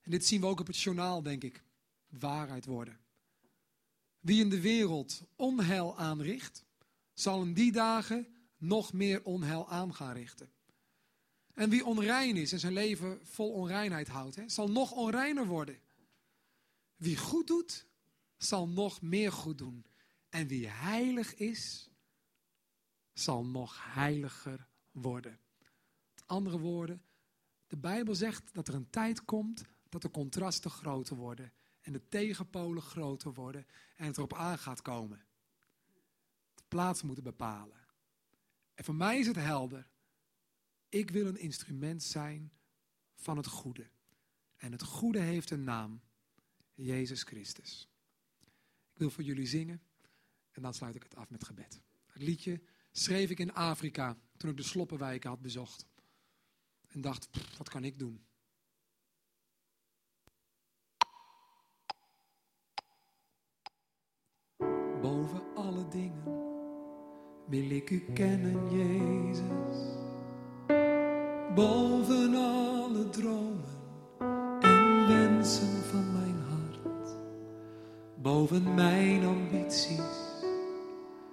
En 0.00 0.10
dit 0.10 0.26
zien 0.26 0.40
we 0.40 0.46
ook 0.46 0.60
op 0.60 0.66
het 0.66 0.78
journaal, 0.78 1.22
denk 1.22 1.44
ik. 1.44 1.64
Waarheid 2.08 2.64
worden. 2.64 3.00
Wie 4.22 4.40
in 4.40 4.48
de 4.48 4.60
wereld 4.60 5.22
onheil 5.36 5.98
aanricht, 5.98 6.64
zal 7.14 7.42
in 7.42 7.54
die 7.54 7.72
dagen 7.72 8.26
nog 8.56 8.92
meer 8.92 9.24
onheil 9.24 9.68
aan 9.68 9.94
gaan 9.94 10.12
richten. 10.12 10.52
En 11.54 11.70
wie 11.70 11.84
onrein 11.84 12.36
is 12.36 12.52
en 12.52 12.58
zijn 12.58 12.72
leven 12.72 13.26
vol 13.26 13.52
onreinheid 13.52 14.08
houdt, 14.08 14.36
hè, 14.36 14.48
zal 14.48 14.70
nog 14.70 14.92
onreiner 14.92 15.46
worden. 15.46 15.80
Wie 16.96 17.16
goed 17.16 17.46
doet, 17.46 17.86
zal 18.36 18.68
nog 18.68 19.00
meer 19.00 19.32
goed 19.32 19.58
doen. 19.58 19.84
En 20.28 20.46
wie 20.46 20.68
heilig 20.68 21.34
is, 21.34 21.90
zal 23.12 23.44
nog 23.44 23.94
heiliger 23.94 24.68
worden. 24.90 25.40
Met 26.14 26.26
andere 26.26 26.58
woorden, 26.58 27.02
de 27.66 27.76
Bijbel 27.76 28.14
zegt 28.14 28.54
dat 28.54 28.68
er 28.68 28.74
een 28.74 28.90
tijd 28.90 29.24
komt 29.24 29.62
dat 29.88 30.02
de 30.02 30.10
contrasten 30.10 30.70
groter 30.70 31.16
worden 31.16 31.52
en 31.82 31.92
de 31.92 32.08
tegenpolen 32.08 32.82
groter 32.82 33.32
worden 33.32 33.66
en 33.96 34.06
het 34.06 34.16
erop 34.16 34.34
aan 34.34 34.58
gaat 34.58 34.82
komen. 34.82 35.24
De 36.54 36.62
plaats 36.68 37.02
moeten 37.02 37.24
bepalen. 37.24 37.80
En 38.74 38.84
voor 38.84 38.94
mij 38.94 39.18
is 39.18 39.26
het 39.26 39.36
helder. 39.36 39.88
Ik 40.88 41.10
wil 41.10 41.26
een 41.26 41.38
instrument 41.38 42.02
zijn 42.02 42.52
van 43.14 43.36
het 43.36 43.46
goede. 43.46 43.90
En 44.56 44.72
het 44.72 44.82
goede 44.82 45.20
heeft 45.20 45.50
een 45.50 45.64
naam. 45.64 46.00
Jezus 46.74 47.22
Christus. 47.22 47.88
Ik 48.92 48.98
wil 48.98 49.10
voor 49.10 49.24
jullie 49.24 49.46
zingen 49.46 49.82
en 50.50 50.62
dan 50.62 50.74
sluit 50.74 50.94
ik 50.94 51.02
het 51.02 51.16
af 51.16 51.30
met 51.30 51.44
gebed. 51.44 51.82
Het 52.06 52.22
liedje 52.22 52.62
schreef 52.92 53.30
ik 53.30 53.38
in 53.38 53.52
Afrika 53.52 54.18
toen 54.36 54.50
ik 54.50 54.56
de 54.56 54.62
sloppenwijken 54.62 55.30
had 55.30 55.40
bezocht. 55.40 55.86
En 56.86 57.00
dacht, 57.00 57.28
wat 57.58 57.68
kan 57.68 57.84
ik 57.84 57.98
doen? 57.98 58.26
Wil 67.52 67.70
ik 67.70 67.90
u 67.90 68.04
kennen, 68.14 68.56
Jezus. 68.70 69.76
Boven 71.54 72.34
alle 72.34 73.08
dromen 73.10 73.64
en 74.60 75.06
wensen 75.06 75.82
van 75.90 76.12
mijn 76.12 76.36
hart. 76.48 77.16
Boven 78.14 78.74
mijn 78.74 79.24
ambities 79.24 79.98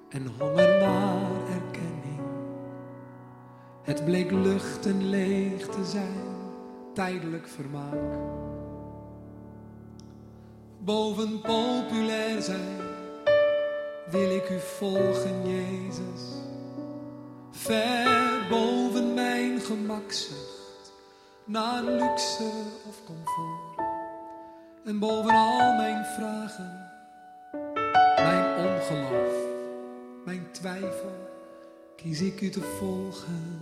en 0.10 0.27
honger 0.39 0.79
naar 0.79 1.47
erkenning. 1.47 2.21
Het 3.84 4.05
bleek 4.05 4.32
lucht 4.32 4.86
en 4.86 5.10
leeg 5.10 5.67
te 5.67 5.86
zijn, 5.86 6.27
tijdelijk 6.93 7.47
vermaak. 7.47 8.17
Boven 10.79 11.41
populair 11.41 12.41
zijn 12.41 12.88
wil 14.12 14.30
ik 14.30 14.50
u 14.50 14.60
volgen, 14.60 15.48
Jezus. 15.48 16.22
Ver 17.52 18.48
boven 18.50 19.13
mijn 19.13 19.60
gemakzucht, 19.60 20.93
naar 21.45 21.84
luxe 21.84 22.52
of 22.88 22.95
comfort. 23.06 23.88
En 24.86 25.00
boven 25.00 25.32
al 25.32 25.76
mijn 25.76 26.06
vragen, 26.06 26.91
mijn 28.15 28.58
ongeloof, 28.58 29.34
mijn 30.26 30.48
twijfel, 30.52 31.30
kies 31.95 32.22
ik 32.22 32.41
u 32.41 32.50
te 32.50 32.62
volgen 32.62 33.60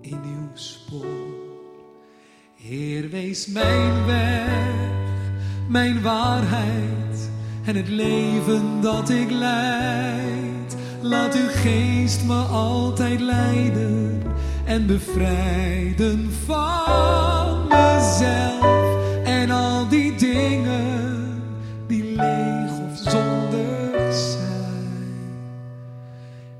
in 0.00 0.20
uw 0.24 0.48
spoor. 0.56 1.32
Heer, 2.54 3.08
wees 3.10 3.46
mijn 3.46 4.06
weg, 4.06 4.48
mijn 5.68 6.02
waarheid 6.02 7.32
en 7.64 7.76
het 7.76 7.88
leven 7.88 8.80
dat 8.80 9.10
ik 9.10 9.30
leid. 9.30 10.76
Laat 11.00 11.34
uw 11.34 11.48
geest 11.48 12.24
me 12.24 12.42
altijd 12.42 13.20
leiden 13.20 14.22
en 14.64 14.86
bevrijden 14.86 16.30
van 16.46 17.66
mezelf 17.68 19.24
en 19.24 19.50
al 19.50 19.88
die 19.88 20.14
dingen 20.14 21.42
die 21.86 22.04
leeg 22.04 22.70
of 22.90 22.96
zondig 22.96 24.14
zijn. 24.14 25.22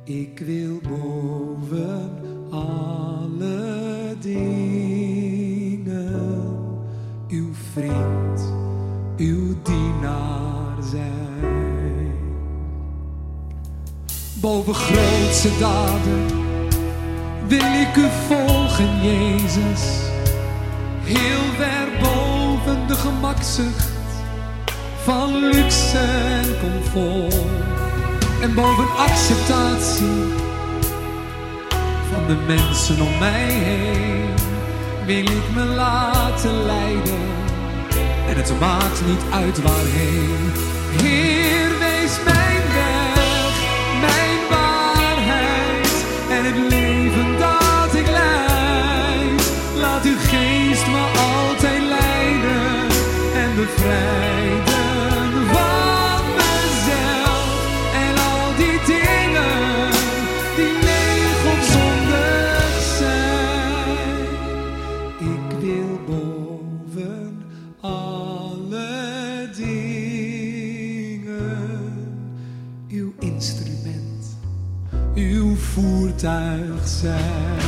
Ik 0.05 0.39
wil 0.39 0.81
boven 0.89 2.11
alle 2.51 4.17
dingen 4.21 5.45
uw 7.29 7.55
vriend, 7.73 8.53
uw 9.17 9.55
dienaar 9.63 10.64
zijn. 10.91 12.13
Boven 14.35 14.75
grootse 14.75 15.59
daden 15.59 16.27
wil 17.47 17.59
ik 17.59 17.97
u 17.97 18.07
volgen, 18.27 19.03
Jezus. 19.03 19.83
Heel 21.03 21.53
ver 21.57 21.89
boven 22.03 22.87
de 22.87 22.95
gemakzucht 22.95 23.93
van 25.03 25.49
luxe 25.49 25.99
en 25.99 26.57
comfort. 26.61 27.35
En 28.41 28.55
boven 28.55 28.97
acceptatie 28.97 30.33
van 32.13 32.27
de 32.27 32.37
mensen 32.47 33.01
om 33.01 33.19
mij 33.19 33.51
heen 33.51 34.35
wil 35.07 35.25
ik 35.37 35.55
me 35.55 35.65
laten 35.65 36.65
leiden. 36.65 37.21
En 38.29 38.37
het 38.37 38.61
maakt 38.61 39.07
niet 39.07 39.23
uit 39.33 39.63
waarheen. 39.63 40.74
Heer, 41.03 41.79
wees 41.79 42.15
mijn 42.25 42.63
weg, 42.79 43.55
mijn 44.01 44.39
waarheid 44.51 46.05
en 46.31 46.45
het 46.45 46.59
leven 46.73 47.39
dat 47.39 47.95
ik 47.95 48.09
leid. 48.11 49.53
Laat 49.75 50.05
uw 50.05 50.19
geest 50.19 50.87
me 50.87 51.05
altijd 51.33 51.83
leiden 51.83 52.89
en 53.35 53.57
bevrijden 53.57 54.34
voertuig 76.25 76.89
zijn. 77.01 77.61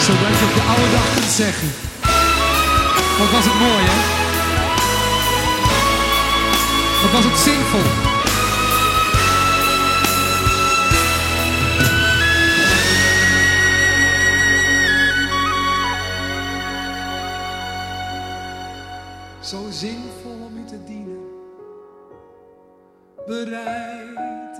Zodat 0.00 0.38
je 0.38 0.44
op 0.44 0.54
de 0.54 0.62
oude 0.68 0.90
dag 0.92 1.14
kunt 1.14 1.30
zeggen. 1.30 1.68
Wat 3.18 3.30
was 3.30 3.44
het 3.44 3.58
mooi, 3.58 3.84
hè? 3.86 3.98
Wat 7.02 7.12
was 7.12 7.24
het 7.24 7.38
zinvol? 7.38 8.13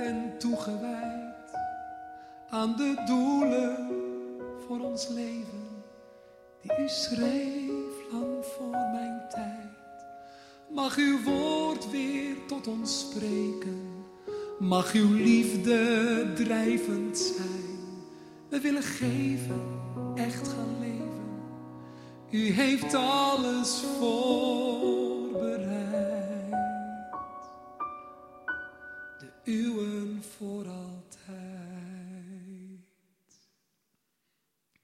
En 0.04 0.38
toegewijd 0.38 1.52
aan 2.50 2.76
de 2.76 3.02
doelen 3.06 3.88
voor 4.66 4.80
ons 4.80 5.08
leven. 5.08 5.82
Die 6.60 6.78
u 6.78 6.88
schreef 6.88 8.12
lang 8.12 8.44
voor 8.44 8.70
mijn 8.92 9.20
tijd. 9.28 10.06
Mag 10.70 10.96
uw 10.96 11.22
woord 11.22 11.90
weer 11.90 12.36
tot 12.46 12.66
ons 12.66 13.00
spreken. 13.00 13.92
Mag 14.58 14.92
uw 14.92 15.12
liefde 15.12 16.32
drijvend 16.34 17.18
zijn. 17.18 17.78
We 18.48 18.60
willen 18.60 18.82
geven, 18.82 19.62
echt 20.14 20.48
gaan 20.48 20.78
leven. 20.80 21.42
U 22.30 22.50
heeft 22.50 22.94
alles 22.94 23.82
voorbereid. 23.98 25.73
Uwen 29.44 30.22
voor 30.22 30.68
altijd. 30.68 31.34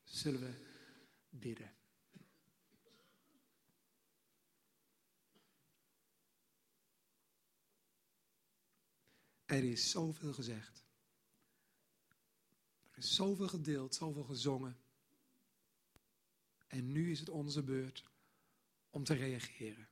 Zullen 0.04 0.40
we 0.40 0.52
bidden? 1.28 1.72
Er 9.44 9.64
is 9.64 9.90
zoveel 9.90 10.32
gezegd. 10.32 10.84
Er 12.90 12.98
is 12.98 13.14
zoveel 13.14 13.48
gedeeld, 13.48 13.94
zoveel 13.94 14.24
gezongen. 14.24 14.76
En 16.66 16.92
nu 16.92 17.10
is 17.10 17.18
het 17.18 17.28
onze 17.28 17.62
beurt 17.62 18.04
om 18.90 19.04
te 19.04 19.14
reageren. 19.14 19.88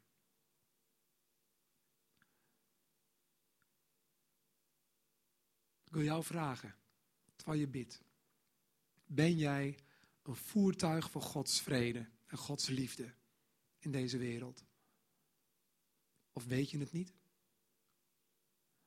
Ik 5.89 5.95
wil 5.95 6.03
jou 6.03 6.25
vragen, 6.25 6.75
terwijl 7.37 7.61
je 7.61 7.69
bidt. 7.69 8.03
Ben 9.07 9.37
jij 9.37 9.79
een 10.23 10.37
voertuig 10.37 11.11
voor 11.11 11.23
Gods 11.23 11.61
vrede 11.61 12.09
en 12.27 12.39
Gods 12.39 12.69
liefde 12.69 13.15
in 13.79 13.93
deze 13.93 14.19
wereld? 14.19 14.65
Of 16.33 16.45
weet 16.45 16.71
je 16.71 16.79
het 16.79 16.93
niet? 16.93 17.13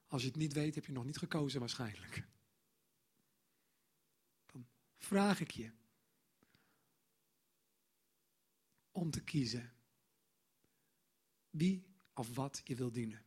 Als 0.08 0.22
je 0.22 0.28
het 0.28 0.38
niet 0.38 0.54
weet, 0.54 0.76
heb 0.76 0.86
je 0.86 0.92
nog 0.92 1.06
niet 1.06 1.18
gekozen 1.18 1.60
waarschijnlijk. 1.60 2.28
Dan 4.46 4.68
vraag 4.98 5.40
ik 5.40 5.52
je 5.52 5.72
om 8.92 9.12
te 9.12 9.24
kiezen 9.24 9.74
wie 11.50 11.86
of 12.14 12.36
wat 12.36 12.62
je 12.64 12.76
wil 12.76 12.92
dienen. 12.92 13.26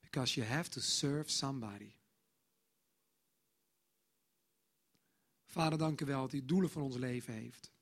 Because 0.00 0.34
you 0.34 0.46
have 0.46 0.70
to 0.70 0.80
serve 0.80 1.30
somebody. 1.30 1.92
Vader, 5.52 5.78
dank 5.78 6.00
u 6.00 6.04
wel 6.04 6.20
dat 6.20 6.32
u 6.32 6.44
doelen 6.44 6.70
voor 6.70 6.82
ons 6.82 6.96
leven 6.96 7.34
heeft. 7.34 7.72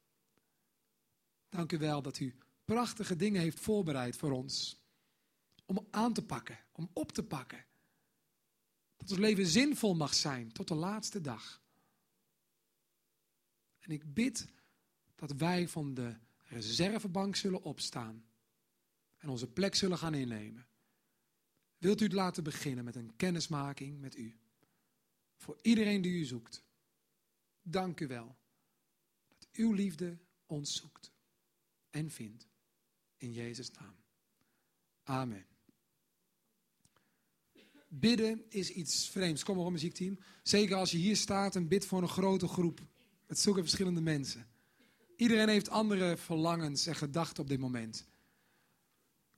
Dank 1.48 1.72
u 1.72 1.78
wel 1.78 2.02
dat 2.02 2.18
u 2.18 2.34
prachtige 2.64 3.16
dingen 3.16 3.40
heeft 3.40 3.60
voorbereid 3.60 4.16
voor 4.16 4.32
ons. 4.32 4.82
Om 5.66 5.86
aan 5.90 6.12
te 6.12 6.22
pakken, 6.22 6.58
om 6.72 6.90
op 6.92 7.12
te 7.12 7.22
pakken. 7.22 7.64
Dat 8.96 9.10
ons 9.10 9.18
leven 9.18 9.46
zinvol 9.46 9.94
mag 9.94 10.14
zijn 10.14 10.52
tot 10.52 10.68
de 10.68 10.74
laatste 10.74 11.20
dag. 11.20 11.62
En 13.78 13.90
ik 13.90 14.14
bid 14.14 14.48
dat 15.14 15.32
wij 15.32 15.68
van 15.68 15.94
de 15.94 16.16
reservebank 16.42 17.36
zullen 17.36 17.62
opstaan 17.62 18.24
en 19.16 19.28
onze 19.28 19.46
plek 19.46 19.74
zullen 19.74 19.98
gaan 19.98 20.14
innemen. 20.14 20.66
Wilt 21.78 22.00
u 22.00 22.04
het 22.04 22.12
laten 22.12 22.44
beginnen 22.44 22.84
met 22.84 22.96
een 22.96 23.16
kennismaking 23.16 24.00
met 24.00 24.16
u? 24.16 24.38
Voor 25.36 25.58
iedereen 25.62 26.02
die 26.02 26.20
u 26.20 26.24
zoekt. 26.24 26.68
Dank 27.62 28.00
u 28.00 28.06
wel 28.06 28.36
dat 29.28 29.48
uw 29.52 29.72
liefde 29.72 30.18
ons 30.46 30.76
zoekt 30.76 31.12
en 31.90 32.10
vindt. 32.10 32.48
In 33.16 33.32
Jezus' 33.32 33.70
naam. 33.70 33.94
Amen. 35.02 35.46
Bidden 37.88 38.44
is 38.48 38.70
iets 38.70 39.08
vreemds. 39.08 39.44
Kom 39.44 39.56
maar 39.56 39.64
op, 39.64 39.70
muziekteam. 39.72 40.18
Zeker 40.42 40.76
als 40.76 40.90
je 40.90 40.98
hier 40.98 41.16
staat 41.16 41.56
en 41.56 41.68
bidt 41.68 41.84
voor 41.84 42.02
een 42.02 42.08
grote 42.08 42.48
groep. 42.48 42.80
Met 43.26 43.38
zulke 43.38 43.60
verschillende 43.60 44.00
mensen. 44.00 44.46
Iedereen 45.16 45.48
heeft 45.48 45.68
andere 45.68 46.16
verlangens 46.16 46.86
en 46.86 46.94
gedachten 46.94 47.42
op 47.42 47.48
dit 47.48 47.58
moment. 47.58 48.06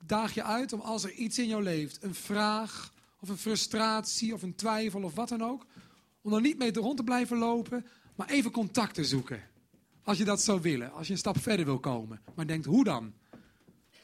Daag 0.04 0.34
je 0.34 0.42
uit 0.42 0.72
om 0.72 0.80
als 0.80 1.04
er 1.04 1.12
iets 1.12 1.38
in 1.38 1.48
jou 1.48 1.62
leeft, 1.62 2.02
een 2.02 2.14
vraag 2.14 2.94
of 3.20 3.28
een 3.28 3.38
frustratie 3.38 4.34
of 4.34 4.42
een 4.42 4.54
twijfel 4.54 5.02
of 5.02 5.14
wat 5.14 5.28
dan 5.28 5.42
ook, 5.42 5.66
om 6.20 6.32
er 6.32 6.40
niet 6.40 6.58
mee 6.58 6.72
rond 6.72 6.96
te 6.96 7.04
blijven 7.04 7.38
lopen, 7.38 7.86
maar 8.14 8.28
even 8.28 8.50
contact 8.50 8.94
te 8.94 9.04
zoeken. 9.04 9.42
Als 10.02 10.18
je 10.18 10.24
dat 10.24 10.40
zou 10.40 10.60
willen, 10.60 10.92
als 10.92 11.06
je 11.06 11.12
een 11.12 11.18
stap 11.18 11.38
verder 11.38 11.64
wil 11.64 11.80
komen. 11.80 12.20
Maar 12.34 12.46
denkt, 12.46 12.66
hoe 12.66 12.84
dan? 12.84 13.12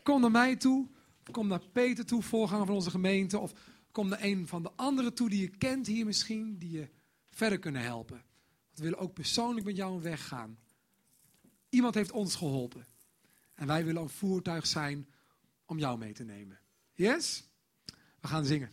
Kom 0.03 0.21
naar 0.21 0.31
mij 0.31 0.57
toe, 0.57 0.87
kom 1.31 1.47
naar 1.47 1.63
Peter 1.73 2.07
toe, 2.07 2.23
voorganger 2.23 2.67
van 2.67 2.75
onze 2.75 2.91
gemeente, 2.91 3.39
of 3.39 3.53
kom 3.93 4.09
naar 4.09 4.23
een 4.23 4.47
van 4.47 4.63
de 4.63 4.71
anderen 4.77 5.15
toe 5.15 5.29
die 5.29 5.41
je 5.41 5.49
kent 5.49 5.87
hier 5.87 6.07
misschien, 6.07 6.59
die 6.59 6.71
je 6.71 6.89
verder 7.31 7.59
kunnen 7.59 7.83
helpen. 7.83 8.23
We 8.75 8.83
willen 8.83 8.99
ook 8.99 9.15
persoonlijk 9.15 9.67
met 9.67 9.77
jou 9.77 9.95
een 9.95 10.03
weg 10.03 10.27
gaan. 10.27 10.59
Iemand 11.69 11.95
heeft 11.95 12.13
ons 12.13 12.35
geholpen. 12.35 12.87
En 13.55 13.67
wij 13.67 13.85
willen 13.85 14.03
een 14.03 14.09
voertuig 14.09 14.67
zijn 14.67 15.09
om 15.67 15.79
jou 15.79 15.99
mee 15.99 16.13
te 16.13 16.25
nemen. 16.25 16.59
Yes? 16.93 17.45
We 18.21 18.29
gaan 18.29 18.45
zingen. 18.45 18.71